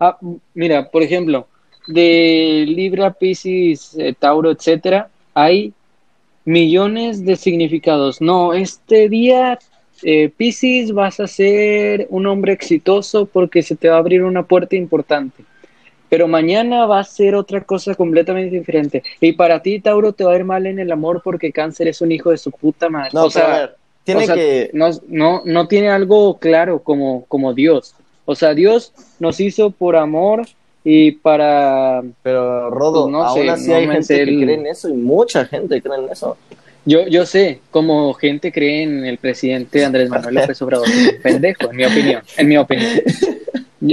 ah, 0.00 0.16
mira, 0.54 0.90
por 0.90 1.02
ejemplo, 1.02 1.46
de 1.86 2.64
Libra, 2.66 3.12
Pisces, 3.12 3.94
eh, 3.98 4.14
Tauro, 4.18 4.50
etcétera, 4.50 5.08
hay 5.34 5.72
millones 6.44 7.24
de 7.24 7.36
significados. 7.36 8.20
No, 8.20 8.52
este 8.54 9.08
día, 9.08 9.58
eh, 10.02 10.30
Pisces, 10.36 10.92
vas 10.92 11.20
a 11.20 11.26
ser 11.26 12.06
un 12.10 12.26
hombre 12.26 12.52
exitoso 12.52 13.26
porque 13.26 13.62
se 13.62 13.76
te 13.76 13.88
va 13.88 13.96
a 13.96 13.98
abrir 13.98 14.22
una 14.22 14.42
puerta 14.42 14.76
importante. 14.76 15.44
Pero 16.14 16.28
mañana 16.28 16.86
va 16.86 17.00
a 17.00 17.04
ser 17.04 17.34
otra 17.34 17.60
cosa 17.64 17.96
completamente 17.96 18.54
diferente. 18.56 19.02
Y 19.20 19.32
para 19.32 19.60
ti, 19.60 19.80
Tauro, 19.80 20.12
te 20.12 20.22
va 20.22 20.32
a 20.32 20.36
ir 20.36 20.44
mal 20.44 20.64
en 20.64 20.78
el 20.78 20.92
amor 20.92 21.20
porque 21.24 21.50
Cáncer 21.50 21.88
es 21.88 22.00
un 22.00 22.12
hijo 22.12 22.30
de 22.30 22.38
su 22.38 22.52
puta 22.52 22.88
madre. 22.88 23.10
No, 23.12 23.24
o 23.24 23.30
sea, 23.30 23.52
a 23.52 23.58
ver, 23.58 23.76
tiene 24.04 24.22
o 24.22 24.26
sea, 24.26 24.34
que. 24.36 24.70
no, 24.72 24.90
no, 25.08 25.42
no 25.44 25.66
tiene 25.66 25.88
algo 25.90 26.38
claro 26.38 26.78
como, 26.84 27.24
como 27.26 27.52
Dios. 27.52 27.96
O 28.26 28.36
sea, 28.36 28.54
Dios 28.54 28.92
nos 29.18 29.40
hizo 29.40 29.70
por 29.72 29.96
amor 29.96 30.46
y 30.84 31.10
para... 31.10 32.00
Pero 32.22 32.70
Rodo, 32.70 33.02
Pues 33.06 33.12
no 33.12 33.24
aún 33.24 33.42
sé, 33.42 33.50
así 33.50 33.72
hay 33.72 33.86
gente 33.88 34.02
sé 34.04 34.14
que 34.14 34.22
el- 34.22 34.42
cree 34.44 34.54
en 34.54 34.66
eso 34.68 34.88
y 34.88 34.92
mucha 34.92 35.44
gente 35.46 35.82
cree 35.82 35.98
en 35.98 36.10
eso. 36.12 36.36
Yo, 36.84 37.08
yo 37.08 37.26
sé, 37.26 37.58
como 37.72 38.14
gente 38.14 38.52
cree 38.52 38.84
en 38.84 39.04
el 39.04 39.18
presidente 39.18 39.84
Andrés 39.84 40.10
Manuel 40.10 40.36
López 40.36 40.62
Obrador. 40.62 40.86
Pendejo, 41.24 41.70
en 41.72 41.76
mi 41.76 41.84
opinión. 41.86 42.22
En 42.36 42.48
mi 42.48 42.56
opinión. 42.56 42.90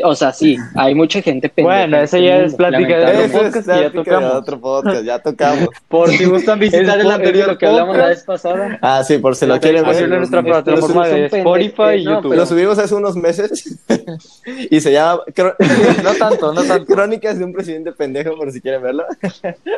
O 0.04 0.15
sea, 0.15 0.32
sí, 0.32 0.58
hay 0.75 0.95
mucha 0.95 1.21
gente 1.21 1.49
pendeja. 1.49 1.80
Bueno, 1.80 1.97
en 1.97 2.04
esa 2.04 2.17
este 2.17 2.27
ya 2.27 2.38
es 2.38 2.54
plática 2.56 2.97
de 2.97 3.06
otro. 3.06 3.21
Eso 3.21 3.25
es 3.25 3.32
podcast 3.54 3.67
ya 3.67 3.75
de 3.82 3.89
tocamos. 3.89 4.34
otro 4.34 4.60
podcast, 4.62 5.04
ya 5.04 5.19
tocamos. 5.19 5.69
Por 5.88 6.10
si 6.10 6.25
gustan 6.25 6.60
visitar 6.60 6.99
el 6.99 7.08
de 7.08 7.13
anterior 7.13 7.47
lo 7.49 7.58
que 7.58 7.65
hablamos 7.67 7.97
la 7.97 8.04
podcast, 8.04 8.17
vez 8.19 8.23
pasada. 8.25 8.80
Ah, 8.82 9.04
sí, 9.04 9.17
por 9.17 9.36
si 9.36 9.45
lo 9.45 9.56
No, 9.56 9.62
quieren 9.62 9.82
ver. 9.84 9.91
Hacerlo 9.91 10.15
en 10.15 10.19
nuestra 10.21 10.39
Estos 10.39 10.63
plataforma 10.63 11.06
son 11.06 11.13
de 11.15 11.30
pendejos. 11.30 11.60
Spotify 11.60 11.97
y 11.99 12.04
YouTube. 12.06 12.36
Lo 12.36 12.45
subimos 12.45 12.77
hace 12.80 12.95
unos 12.95 13.15
meses 13.15 13.77
y 14.69 14.80
se 14.80 14.91
llama 14.93 15.21
No 16.04 16.13
tanto, 16.13 16.54
no 16.54 16.63
tanto. 16.63 16.86
Crónicas 16.86 17.38
de 17.39 17.45
un 17.45 17.54
presidente 17.54 17.91
pendejo, 17.91 18.36
por 18.38 18.51
si 18.51 18.62
quieren 18.62 18.82
verlo. 18.82 19.04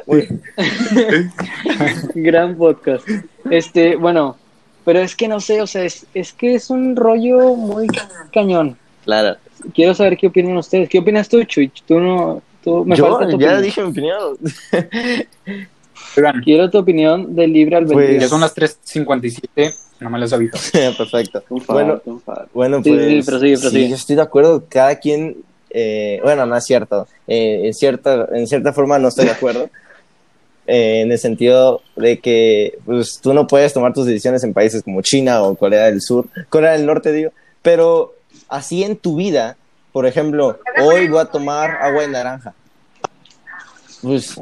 Muy- 0.05 0.27
Gran 2.15 2.55
podcast. 2.55 3.07
Este, 3.49 3.95
bueno, 3.95 4.37
pero 4.85 4.99
es 4.99 5.15
que 5.15 5.27
no 5.27 5.39
sé, 5.39 5.61
o 5.61 5.67
sea, 5.67 5.83
es, 5.83 6.05
es 6.13 6.33
que 6.33 6.55
es 6.55 6.69
un 6.69 6.95
rollo 6.95 7.55
muy 7.55 7.87
cañón. 8.31 8.77
Claro. 9.05 9.37
Quiero 9.73 9.93
saber 9.93 10.17
qué 10.17 10.27
opinan 10.27 10.57
ustedes. 10.57 10.89
¿Qué 10.89 10.99
opinas 10.99 11.29
tú, 11.29 11.43
Chuy? 11.43 11.71
Tú 11.87 11.99
no, 11.99 12.41
tú 12.63 12.83
me 12.85 12.95
Yo 12.95 13.05
falta 13.17 13.29
tu 13.31 13.39
ya 13.39 13.57
opinión. 13.57 13.61
dije 13.61 13.81
mi 13.83 13.89
opinión. 13.89 14.37
Oigan, 16.17 16.41
Quiero 16.43 16.69
tu 16.69 16.77
opinión 16.79 17.35
del 17.35 17.51
libre 17.53 17.77
albedrío. 17.77 18.07
Pues- 18.07 18.21
ya 18.21 18.27
son 18.27 18.41
las 18.41 18.53
3.57, 18.55 19.73
no 19.99 20.09
me 20.09 20.19
les 20.19 20.33
aviso. 20.33 20.57
Perfecto. 20.97 21.43
Un 21.49 21.61
faro, 21.61 21.79
Bueno, 21.79 22.01
un 22.05 22.21
faro. 22.21 22.47
Bueno, 22.53 22.83
Sí, 22.83 22.89
pues 22.91 23.07
sí, 23.07 23.21
prosigue, 23.31 23.57
prosigue. 23.57 23.83
sí, 23.85 23.89
yo 23.89 23.95
estoy 23.95 24.15
de 24.17 24.21
acuerdo. 24.21 24.63
Cada 24.69 24.95
quien, 24.99 25.37
eh, 25.71 26.19
bueno, 26.23 26.45
no 26.45 26.55
es 26.55 26.65
cierto. 26.65 27.07
Eh, 27.27 27.61
en 27.65 27.73
cierta, 27.73 28.27
en 28.33 28.47
cierta 28.47 28.73
forma 28.73 28.99
no 28.99 29.07
estoy 29.07 29.25
de 29.25 29.31
acuerdo. 29.31 29.69
Eh, 30.65 31.01
en 31.01 31.11
el 31.11 31.19
sentido 31.19 31.81
de 31.97 32.19
que 32.19 32.77
pues, 32.85 33.19
tú 33.21 33.33
no 33.33 33.47
puedes 33.47 33.73
tomar 33.73 33.91
tus 33.93 34.05
decisiones 34.05 34.45
en 34.45 34.53
países 34.53 34.81
como 34.81 35.01
China 35.01 35.43
o 35.43 35.55
Corea 35.55 35.87
del 35.87 35.99
Sur, 36.01 36.27
Corea 36.47 36.71
del 36.71 36.85
Norte, 36.85 37.11
digo, 37.11 37.31
pero 37.61 38.13
así 38.53 38.83
en 38.83 38.95
tu 38.97 39.15
vida, 39.15 39.57
por 39.91 40.05
ejemplo, 40.05 40.59
hoy 40.81 41.07
voy 41.07 41.19
a 41.19 41.25
tomar 41.25 41.71
agua 41.81 42.01
de 42.03 42.07
naranja. 42.07 42.53
Pues 44.01 44.39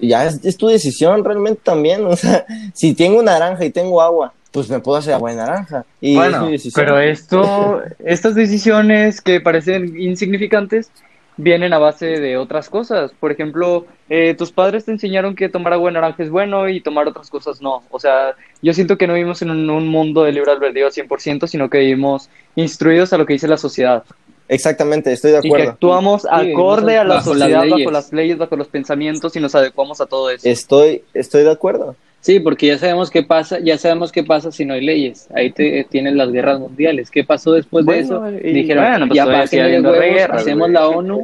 ya 0.00 0.26
es, 0.26 0.44
es 0.44 0.56
tu 0.56 0.68
decisión 0.68 1.24
realmente 1.24 1.60
también. 1.62 2.04
O 2.06 2.16
sea, 2.16 2.44
si 2.74 2.94
tengo 2.94 3.22
naranja 3.22 3.64
y 3.64 3.70
tengo 3.70 4.00
agua, 4.00 4.32
pues 4.50 4.68
me 4.68 4.80
puedo 4.80 4.98
hacer 4.98 5.14
agua 5.14 5.30
de 5.30 5.36
naranja. 5.36 5.84
Y 6.00 6.12
es 6.12 6.16
Bueno, 6.16 6.46
mi 6.46 6.52
decisión. 6.52 6.84
pero 6.84 7.00
esto, 7.00 7.82
estas 8.04 8.34
decisiones 8.34 9.20
que 9.20 9.40
parecen 9.40 9.98
insignificantes 10.00 10.90
vienen 11.36 11.72
a 11.72 11.78
base 11.78 12.06
de 12.20 12.36
otras 12.36 12.68
cosas. 12.68 13.12
Por 13.18 13.32
ejemplo, 13.32 13.86
eh, 14.08 14.34
tus 14.36 14.52
padres 14.52 14.84
te 14.84 14.92
enseñaron 14.92 15.34
que 15.34 15.48
tomar 15.48 15.72
agua 15.72 15.90
de 15.90 15.94
naranja 15.94 16.22
es 16.22 16.30
bueno 16.30 16.68
y 16.68 16.80
tomar 16.80 17.08
otras 17.08 17.30
cosas 17.30 17.60
no. 17.62 17.82
O 17.90 17.98
sea, 17.98 18.34
yo 18.60 18.72
siento 18.74 18.98
que 18.98 19.06
no 19.06 19.14
vivimos 19.14 19.42
en 19.42 19.50
un, 19.50 19.68
un 19.70 19.88
mundo 19.88 20.22
de 20.24 20.32
libre 20.32 20.52
albedrío 20.52 20.86
al 20.86 20.92
100%, 20.92 21.46
sino 21.46 21.68
que 21.70 21.78
vivimos 21.78 22.28
instruidos 22.54 23.12
a 23.12 23.18
lo 23.18 23.26
que 23.26 23.32
dice 23.34 23.48
la 23.48 23.56
sociedad. 23.56 24.04
Exactamente, 24.48 25.12
estoy 25.12 25.30
de 25.32 25.38
Y 25.42 25.52
que 25.52 25.62
acuerdo. 25.62 25.70
actuamos 25.70 26.26
acorde 26.30 26.98
a 26.98 27.04
la 27.04 27.14
bajo 27.14 27.34
las 27.34 27.50
sociedad, 27.50 27.64
bajo 27.68 27.76
leyes. 27.76 27.92
las 27.92 28.12
leyes, 28.12 28.38
bajo 28.38 28.56
los 28.56 28.68
pensamientos 28.68 29.34
y 29.36 29.40
nos 29.40 29.54
adecuamos 29.54 30.00
a 30.00 30.06
todo 30.06 30.28
eso. 30.30 30.46
Estoy, 30.48 31.04
estoy 31.14 31.44
de 31.44 31.50
acuerdo. 31.52 31.96
Sí, 32.22 32.38
porque 32.38 32.68
ya 32.68 32.78
sabemos 32.78 33.10
qué 33.10 33.22
pasa, 33.24 33.58
ya 33.58 33.76
sabemos 33.76 34.12
qué 34.12 34.22
pasa 34.22 34.50
si 34.52 34.64
no 34.64 34.74
hay 34.74 34.80
leyes. 34.80 35.26
Ahí 35.34 35.50
te 35.50 35.84
tienes 35.90 36.14
las 36.14 36.30
guerras 36.30 36.60
mundiales. 36.60 37.10
¿Qué 37.10 37.24
pasó 37.24 37.52
después 37.52 37.84
Bueno, 37.84 38.20
de 38.20 38.38
eso? 38.38 38.46
y- 38.48 38.52
Dijeron, 38.52 38.84
bueno, 38.84 39.06
pues 39.08 39.16
ya 39.16 39.26
huevos, 39.26 39.50
guerras, 39.50 40.40
hacemos 40.42 40.60
güey. 40.68 40.72
la 40.72 40.88
ONU, 40.88 41.22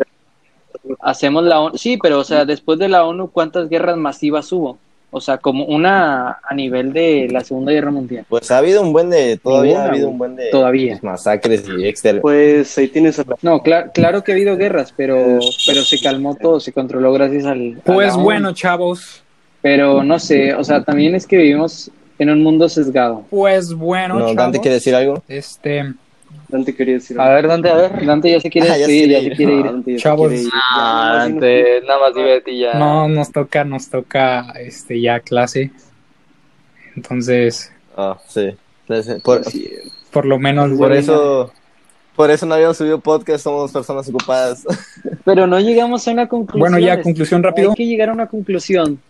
hacemos 1.00 1.44
la 1.44 1.60
ONU. 1.60 1.78
Sí, 1.78 1.98
pero 2.02 2.18
o 2.18 2.24
sea, 2.24 2.44
después 2.44 2.78
de 2.80 2.88
la 2.88 3.04
ONU, 3.04 3.30
¿cuántas 3.30 3.68
guerras 3.68 3.96
masivas 3.96 4.50
hubo? 4.52 4.76
O 5.10 5.20
sea, 5.22 5.38
como 5.38 5.64
una 5.66 6.38
a 6.42 6.54
nivel 6.54 6.92
de 6.92 7.28
la 7.30 7.42
Segunda 7.42 7.72
Guerra 7.72 7.90
Mundial. 7.90 8.26
Pues 8.28 8.50
ha 8.50 8.58
habido 8.58 8.82
un 8.82 8.92
buen 8.92 9.08
de, 9.08 9.38
todavía 9.38 9.70
Ninguna, 9.74 9.84
ha 9.86 9.92
habido 9.92 10.08
un 10.10 10.18
buen 10.18 10.36
de 10.36 10.50
Todavía. 10.50 10.98
masacres 11.00 11.64
y 11.78 11.86
exter 11.86 12.20
Pues 12.20 12.76
ahí 12.76 12.88
tienes 12.88 13.18
a 13.18 13.24
No, 13.40 13.62
claro, 13.62 13.90
claro 13.94 14.22
que 14.22 14.32
ha 14.32 14.34
habido 14.34 14.56
guerras, 14.56 14.92
pero, 14.94 15.38
pero 15.66 15.82
se 15.82 15.98
calmó 16.00 16.34
todo, 16.34 16.60
se 16.60 16.72
controló 16.72 17.12
gracias 17.12 17.46
al. 17.46 17.78
Pues 17.84 18.14
bueno, 18.16 18.52
chavos. 18.52 19.22
Pero 19.62 20.02
no 20.04 20.18
sé, 20.18 20.54
o 20.54 20.62
sea, 20.64 20.82
también 20.84 21.14
es 21.14 21.26
que 21.26 21.36
vivimos 21.36 21.90
en 22.18 22.30
un 22.30 22.42
mundo 22.42 22.68
sesgado. 22.68 23.24
Pues 23.30 23.72
bueno, 23.74 24.14
No, 24.14 24.20
chavos. 24.20 24.36
Dante 24.36 24.60
quiere 24.60 24.74
decir 24.74 24.94
algo. 24.94 25.22
Este, 25.28 25.92
Dante 26.48 26.74
quería 26.74 26.94
decir 26.94 27.20
A 27.20 27.28
ver, 27.30 27.46
Dante, 27.48 27.68
a 27.70 27.74
ver. 27.76 28.06
Dante 28.06 28.30
ya 28.30 28.40
se 28.40 28.50
quiere 28.50 28.68
Ah, 28.70 28.74
se 28.74 28.80
ya 28.80 28.86
quiere 28.86 29.22
se 29.30 29.36
quiere 29.36 29.54
ir. 29.54 29.96
Chavos. 29.98 30.28
quiere 30.28 30.42
ir. 30.44 30.48
Ya, 30.48 30.60
Ah, 30.74 30.78
nada 30.78 31.18
más 31.18 31.26
dinos 31.28 31.40
Dante, 31.42 31.80
nada 31.86 32.00
más 32.00 32.14
divertí 32.14 32.58
ya. 32.58 32.74
no 32.78 33.08
nos 33.08 33.32
toca, 33.32 33.64
nos 33.64 33.88
toca 33.88 34.52
este 34.60 35.00
ya 35.00 35.20
clase. 35.20 35.70
Entonces, 36.96 37.72
Ah, 37.96 38.16
sí. 38.28 38.50
Entonces, 38.88 39.22
Por, 39.22 39.44
Sí, 39.44 39.70
por 40.12 40.24
lo 40.24 40.38
menos 40.38 40.70
por 40.78 40.92
eso, 40.92 41.52
por 42.16 42.30
eso 42.30 42.46
no 42.46 42.54
habíamos 42.54 42.76
subido 42.76 43.00
podcast, 43.00 43.44
somos 43.44 43.72
personas 43.72 44.08
ocupadas. 44.08 44.64
Pero 45.24 45.46
no 45.46 45.58
llegamos 45.60 46.06
a 46.08 46.12
una 46.12 46.28
conclusión. 46.28 46.60
Bueno, 46.60 46.78
ya 46.78 47.02
conclusión 47.02 47.42
rápido. 47.42 47.70
Hay 47.70 47.76
que 47.76 47.86
llegar 47.86 48.08
a 48.08 48.12
una 48.12 48.26
conclusión. 48.28 49.00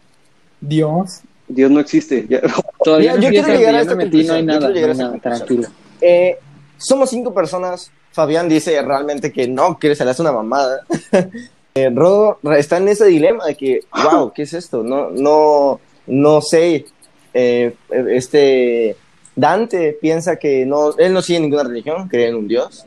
Dios. 0.61 1.21
Dios 1.47 1.71
no 1.71 1.81
existe. 1.81 2.27
Ya. 2.29 2.40
Todavía 2.85 3.14
Mira, 3.14 3.31
no 3.31 3.37
yo 3.37 3.44
quiero 3.44 3.59
llegar 3.59 3.75
a 3.75 3.81
esta 3.81 3.94
me 3.94 4.05
metí, 4.05 4.25
no 4.25 4.35
hay 4.35 4.47
conclusión, 4.47 4.61
yo 4.61 4.73
quiero 4.73 4.75
llegar 4.75 5.12
a 5.12 5.16
esta 5.16 5.31
tranquilo. 5.31 5.68
Eh, 6.01 6.38
somos 6.77 7.11
cinco 7.11 7.33
personas. 7.33 7.90
Fabián 8.12 8.49
dice 8.49 8.81
realmente 8.83 9.33
que 9.33 9.47
no, 9.47 9.79
que 9.79 9.94
se 9.94 10.05
le 10.05 10.11
hace 10.11 10.23
una 10.23 10.33
mamada. 10.33 10.85
Eh, 11.75 11.90
Rodo 11.94 12.40
está 12.57 12.79
en 12.79 12.88
ese 12.88 13.05
dilema 13.05 13.44
de 13.47 13.55
que, 13.55 13.81
wow, 13.92 14.33
¿qué 14.33 14.42
es 14.42 14.53
esto? 14.53 14.83
No, 14.83 15.11
no, 15.11 15.79
no 16.09 16.40
sé. 16.40 16.87
Eh, 17.33 17.73
este 18.09 18.97
Dante 19.37 19.97
piensa 20.01 20.37
que 20.37 20.66
no, 20.66 20.97
él 20.99 21.12
no 21.12 21.23
sigue 21.23 21.38
ninguna 21.38 21.62
religión, 21.62 22.09
cree 22.09 22.29
en 22.29 22.35
un 22.35 22.49
Dios. 22.49 22.85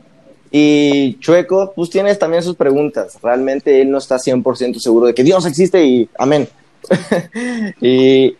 Y 0.50 1.18
Chueco, 1.20 1.72
pues 1.74 1.88
tienes 1.88 2.18
también 2.18 2.42
sus 2.42 2.56
preguntas. 2.56 3.16
Realmente 3.22 3.80
él 3.80 3.90
no 3.90 3.96
está 3.96 4.16
100% 4.16 4.78
seguro 4.78 5.06
de 5.06 5.14
que 5.14 5.24
Dios 5.24 5.46
existe 5.46 5.82
y 5.82 6.10
amén. 6.18 6.46
y, 7.80 8.36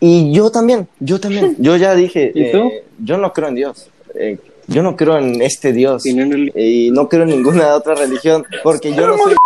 y 0.00 0.32
yo 0.32 0.50
también, 0.50 0.88
yo 1.00 1.20
también. 1.20 1.56
Yo 1.58 1.76
ya 1.76 1.94
dije, 1.94 2.32
¿Y 2.34 2.52
tú? 2.52 2.58
eh, 2.58 2.84
yo 2.98 3.18
no 3.18 3.32
creo 3.32 3.48
en 3.48 3.54
Dios. 3.54 3.88
Eh, 4.14 4.38
yo 4.68 4.82
no 4.82 4.96
creo 4.96 5.16
en 5.18 5.42
este 5.42 5.72
Dios. 5.72 6.04
Y 6.06 6.90
no 6.90 7.08
creo 7.08 7.22
en 7.22 7.30
ninguna 7.30 7.74
otra 7.74 7.94
religión, 7.94 8.44
porque 8.62 8.94
yo 8.94 9.06
no 9.06 9.16
soy 9.18 9.36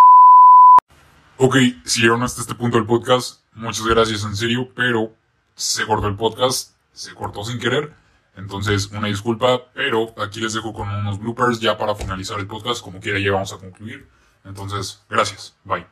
Ok, 1.43 1.57
si 1.87 2.03
llegaron 2.03 2.23
hasta 2.23 2.43
este 2.43 2.55
punto 2.55 2.77
del 2.77 2.87
podcast, 2.87 3.41
muchas 3.55 3.87
gracias 3.87 4.25
en 4.25 4.37
serio, 4.37 4.69
pero 4.77 5.15
se 5.55 5.87
cortó 5.87 6.07
el 6.07 6.17
podcast, 6.17 6.75
se 6.93 7.15
cortó 7.15 7.45
sin 7.45 7.59
querer. 7.59 7.95
Entonces, 8.37 8.91
una 8.91 9.09
disculpa, 9.09 9.73
pero 9.73 10.15
aquí 10.23 10.41
les 10.41 10.53
dejo 10.53 10.75
con 10.75 10.89
unos 10.89 11.19
bloopers 11.19 11.59
ya 11.59 11.79
para 11.79 11.95
finalizar 11.95 12.39
el 12.39 12.47
podcast. 12.47 12.83
Como 12.83 13.01
quiera, 13.01 13.19
ya 13.19 13.33
vamos 13.33 13.53
a 13.55 13.59
concluir. 13.59 14.07
Entonces, 14.45 15.03
gracias. 15.09 15.57
Bye. 15.65 15.87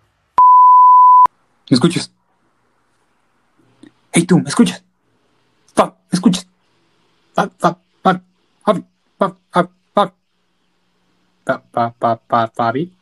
¿Me 1.71 1.75
escuchas? 1.75 2.12
Hey, 4.12 4.25
tú, 4.25 4.38
¿me 4.38 4.49
escuchas? 4.49 4.83
Fa, 5.75 5.85
¿me 5.85 6.16
escuchas? 6.16 6.47
Fa, 7.35 7.51
fa, 7.59 7.79
fa, 8.03 8.23
Fabi, 8.64 8.85
fa, 9.18 9.37
fa, 9.51 9.68
fa. 9.94 10.14
Fa, 11.44 11.62
fa, 11.73 11.94
fa, 12.01 12.21
fa, 12.29 12.51
Fabi. 12.55 12.92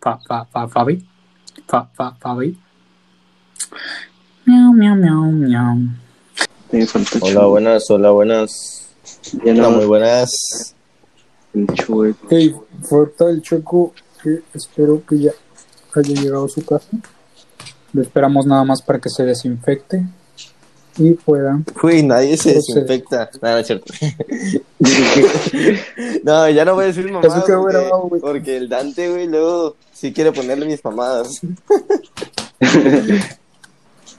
Fa, 0.00 0.18
fa, 0.18 0.44
fa, 0.44 0.68
Fabi. 0.68 1.06
Fa, 1.66 1.88
fa, 1.94 2.16
Fabi. 2.20 2.58
Miau, 4.46 4.72
miau, 4.72 4.96
miau, 4.96 5.32
miau. 5.32 5.76
Hola, 6.72 6.86
Chueco. 7.04 7.48
buenas, 7.50 7.90
hola, 7.90 8.10
buenas. 8.10 8.88
Hola, 9.44 9.68
muy 9.70 9.86
buenas. 9.86 10.74
el 11.54 11.66
Chueco. 11.68 12.26
Hey, 12.28 12.54
falta 12.82 13.30
el 13.30 13.40
choco. 13.40 13.94
que 14.22 14.42
espero 14.54 15.02
que 15.06 15.18
ya 15.18 15.30
haya 15.94 16.14
llegado 16.14 16.46
a 16.46 16.48
su 16.48 16.64
casa. 16.64 16.88
Lo 17.92 18.02
esperamos 18.02 18.46
nada 18.46 18.64
más 18.64 18.82
para 18.82 18.98
que 18.98 19.08
se 19.08 19.24
desinfecte 19.24 20.04
y 20.96 21.12
pueda. 21.12 21.60
Uy, 21.82 22.02
nadie 22.02 22.36
se 22.36 22.54
desinfecta. 22.54 23.30
No, 23.42 23.50
no 23.50 23.58
es 23.58 23.66
cierto. 23.66 23.92
no, 26.22 26.48
ya 26.50 26.64
no 26.64 26.74
voy 26.74 26.84
a 26.84 26.86
decir 26.88 27.10
mamadas. 27.10 27.36
Eso 27.36 27.44
quedó 27.44 27.62
porque, 27.62 27.76
grabado, 27.76 28.02
güey. 28.02 28.20
porque 28.20 28.56
el 28.56 28.68
Dante, 28.68 29.10
güey, 29.10 29.26
luego 29.26 29.74
sí 29.92 30.12
quiere 30.12 30.32
ponerle 30.32 30.66
mis 30.66 30.84
mamadas. 30.84 31.40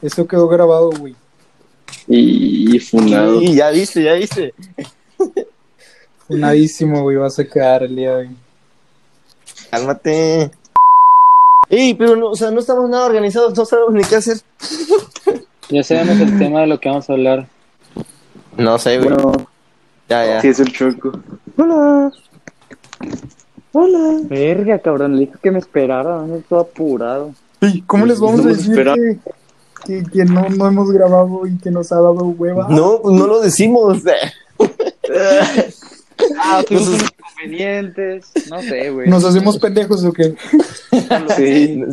Eso 0.02 0.28
quedó 0.28 0.48
grabado, 0.48 0.92
güey. 0.92 1.16
Y, 2.08 2.76
y 2.76 2.80
funado. 2.80 3.42
Y 3.42 3.56
ya 3.56 3.70
viste, 3.72 4.04
ya 4.04 4.14
viste. 4.14 4.54
Funadísimo, 6.28 7.04
güey, 7.04 7.18
vas 7.18 7.40
a 7.40 7.46
quedar 7.46 7.84
el 7.84 7.96
día 7.96 8.16
de 8.16 8.28
hoy. 8.28 8.36
Cálmate. 9.70 10.52
Ey, 11.70 11.94
pero 11.96 12.16
no, 12.16 12.32
o 12.32 12.36
sea, 12.36 12.52
no 12.52 12.60
estamos 12.60 12.90
nada 12.90 13.06
organizados, 13.06 13.58
no 13.58 13.66
sabemos 13.66 13.94
ni 13.94 14.04
qué 14.04 14.18
hacer. 14.18 14.38
Ya 15.70 15.84
sabemos 15.84 16.20
el 16.20 16.38
tema 16.38 16.62
de 16.62 16.68
lo 16.68 16.80
que 16.80 16.90
vamos 16.90 17.10
a 17.10 17.14
hablar. 17.14 17.48
No 18.58 18.78
sé, 18.78 19.00
güey. 19.00 19.10
Bueno, 19.10 19.34
ya, 20.08 20.26
ya. 20.26 20.42
sí 20.42 20.50
es 20.50 20.60
el 20.60 20.72
choco. 20.72 21.12
Hola. 21.58 22.12
Hola. 23.72 24.20
Verga, 24.24 24.80
cabrón, 24.80 25.16
le 25.16 25.22
dije 25.22 25.34
que 25.42 25.52
me 25.52 25.60
esperara, 25.60 26.22
no 26.22 26.38
todo 26.48 26.60
apurado. 26.60 27.34
Ey, 27.62 27.84
¿Cómo 27.88 28.06
les 28.06 28.20
vamos 28.20 28.46
a 28.46 28.50
decir 28.50 29.20
que, 29.86 30.04
que 30.04 30.26
no, 30.26 30.48
no 30.50 30.68
hemos 30.68 30.92
grabado 30.92 31.46
y 31.48 31.58
que 31.58 31.72
nos 31.72 31.92
ha 31.92 31.96
dado 31.96 32.26
hueva? 32.26 32.68
No, 32.70 33.00
pues 33.02 33.16
no 33.16 33.28
lo 33.28 33.42
decimos. 33.42 34.02
Ah, 36.48 36.64
tuvimos 36.68 36.88
unos 36.90 37.04
inconvenientes, 37.04 38.32
no 38.50 38.62
sé, 38.62 38.90
güey. 38.92 39.10
¿Nos 39.10 39.26
hacemos 39.26 39.58
pendejos 39.58 40.04
o 40.06 40.14
qué? 40.14 40.36
Sí. 41.36 41.84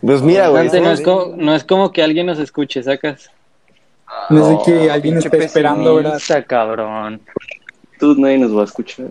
Pues 0.00 0.22
mira, 0.22 0.48
güey. 0.48 0.68
No, 0.80 0.92
es 0.92 1.00
como, 1.00 1.36
no 1.36 1.54
es 1.54 1.64
como 1.64 1.92
que 1.92 2.02
alguien 2.02 2.26
nos 2.26 2.38
escuche, 2.38 2.82
sacas. 2.82 3.30
No 4.30 4.48
sé 4.64 4.70
que 4.70 4.90
alguien 4.90 5.18
está 5.18 5.36
esperando, 5.36 5.96
¿verdad? 5.96 6.20
cabrón. 6.46 7.20
Tú 7.98 8.14
nadie 8.14 8.38
nos 8.38 8.56
va 8.56 8.62
a 8.62 8.64
escuchar. 8.64 9.06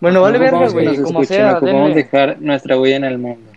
Bueno, 0.00 0.22
vale 0.22 0.38
No 0.38 0.44
verga, 0.44 0.68
güey, 0.68 0.86
nos 0.86 0.96
como 0.98 1.22
escuchen, 1.22 1.26
sea, 1.26 1.56
ocupamos 1.56 1.88
denle. 1.88 1.94
dejar 2.04 2.40
nuestra 2.40 2.78
huella 2.78 2.96
en 2.96 3.04
el 3.04 3.18
mundo. 3.18 3.50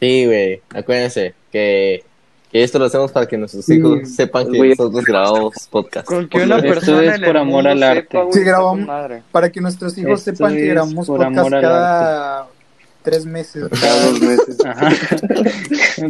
Sí, 0.00 0.24
güey. 0.24 0.62
Acuérdense 0.74 1.34
que, 1.52 2.04
que 2.50 2.62
esto 2.62 2.78
lo 2.78 2.86
hacemos 2.86 3.12
para 3.12 3.26
que 3.26 3.36
nuestros 3.36 3.64
Sí. 3.66 3.74
hijos 3.74 4.08
sepan 4.08 4.50
que 4.50 4.68
nosotros 4.70 5.04
grabamos 5.04 5.54
podcast. 5.70 6.06
Con 6.06 6.28
que 6.28 6.38
una 6.42 6.58
Esto 6.58 7.00
es 7.00 7.14
en 7.16 7.24
por 7.24 7.36
amor 7.36 7.68
al 7.68 7.82
arte. 7.82 8.18
Sí, 8.32 8.40
grabamos-. 8.40 8.88
Para 9.30 9.50
que 9.50 9.60
nuestros 9.60 9.96
hijos 9.98 10.20
Esto 10.20 10.32
sepan 10.34 10.54
que 10.54 10.66
grabamos 10.66 11.06
por 11.06 11.18
podcast 11.18 11.38
amor 11.38 11.54
al 11.56 11.62
cada 11.62 12.46
tres 13.02 13.26
meses. 13.26 13.64
Cada 13.80 14.06
dos 14.06 14.20
meses. 14.20 14.56
Ajá. 14.64 14.90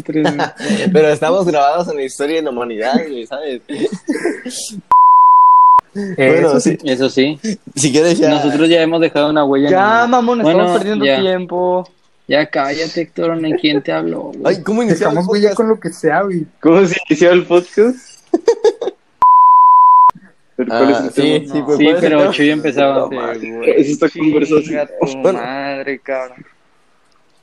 Tres 0.04 0.34
meses. 0.36 0.52
Pero 0.92 1.08
estamos 1.08 1.46
grabados 1.46 1.88
en 1.88 1.96
la 1.96 2.02
historia 2.04 2.36
de 2.36 2.42
la 2.42 2.50
humanidad, 2.50 2.92
¿sabes? 3.28 3.60
bueno, 5.94 6.48
Eso 6.48 6.60
sí. 6.60 6.78
Eso 6.84 7.08
sí. 7.10 7.38
Si 7.74 7.90
quieres 7.92 8.18
ya. 8.18 8.30
Nosotros 8.30 8.68
ya 8.68 8.80
hemos 8.82 9.00
dejado 9.00 9.30
una 9.30 9.44
huella. 9.44 9.66
en 9.68 9.72
Ya, 9.72 10.04
el- 10.04 10.10
mamón, 10.10 10.40
Bueno, 10.42 10.60
estamos 10.60 10.78
perdiendo 10.78 11.04
ya. 11.04 11.20
tiempo. 11.20 11.88
Ya 12.28 12.44
cállate, 12.46 13.00
Héctor, 13.00 13.42
¿en 13.44 13.56
quién 13.56 13.82
te 13.82 13.90
habló? 13.90 14.24
güey? 14.34 14.40
Ay, 14.44 14.62
¿cómo 14.62 14.82
iniciamos 14.82 15.14
Dejamos 15.14 15.32
huella 15.32 15.54
con 15.54 15.68
lo 15.68 15.80
que 15.80 15.88
sea, 15.90 16.22
güey. 16.22 16.44
¿Cómo 16.60 16.84
se 16.86 16.96
inició 17.08 17.30
el 17.32 17.46
podcast? 17.46 17.96
¿Pero 20.56 20.68
cuál 20.68 20.90
es 20.90 20.96
Ah, 20.96 21.04
el 21.04 21.10
sí, 21.12 21.40
tema? 21.40 21.54
sí, 21.54 21.62
pues, 21.64 21.78
Sí, 21.78 21.84
¿cuál 21.84 21.86
es 21.86 21.94
el 21.94 22.00
pero 22.00 22.18
tema? 22.20 22.32
Chuy 22.32 22.50
empezaba. 22.50 22.94
No, 22.96 23.04
antes, 23.04 23.18
madre. 23.18 23.56
güey. 23.56 23.70
Es 23.80 23.88
esta 23.88 24.08
conversación. 24.10 24.88
Bueno. 25.22 25.38
madre, 25.40 25.98
cabrón. 26.00 26.44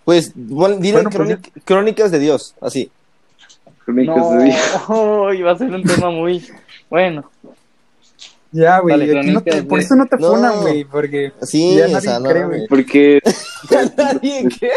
Pues, 0.03 0.31
bueno, 0.35 0.75
dile 0.77 0.93
Bueno, 1.01 1.09
pues 1.09 1.29
crónic- 1.29 1.51
crónicas 1.63 2.11
de 2.11 2.19
Dios, 2.19 2.53
así. 2.61 2.91
Crónicas 3.85 4.17
No, 4.17 4.31
de 4.31 4.43
día. 4.45 4.59
iba 5.39 5.51
a 5.51 5.57
ser 5.57 5.71
un 5.71 5.83
tema 5.83 6.11
muy 6.11 6.45
bueno. 6.89 7.31
Ya, 8.55 8.79
güey. 8.79 8.97
Dale, 8.97 9.19
aquí 9.19 9.31
no 9.31 9.41
te- 9.41 9.49
crónicas 9.51 9.69
por 9.69 9.79
eso 9.81 9.95
no 9.95 10.05
te 10.07 10.15
No. 10.17 10.31
funan, 10.31 10.61
güey, 10.61 10.85
porque 10.85 11.33
Sí, 11.41 11.75
ya 11.75 11.85
o 11.85 11.87
nadie 11.89 12.01
sea, 12.01 12.19
no. 12.19 12.29
cree, 12.29 12.45
güey. 12.45 12.67
Porque 12.67 13.19
Nadie 13.97 14.47
que- 14.47 14.71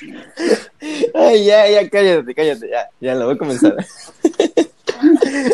Ay, 1.14 1.44
ya, 1.44 1.68
ya, 1.68 1.88
cállate, 1.90 2.34
cállate, 2.34 2.68
ya, 2.70 2.88
ya, 3.00 3.14
lo 3.16 3.26
voy 3.26 3.34
a 3.34 3.38
comenzar. 3.38 3.74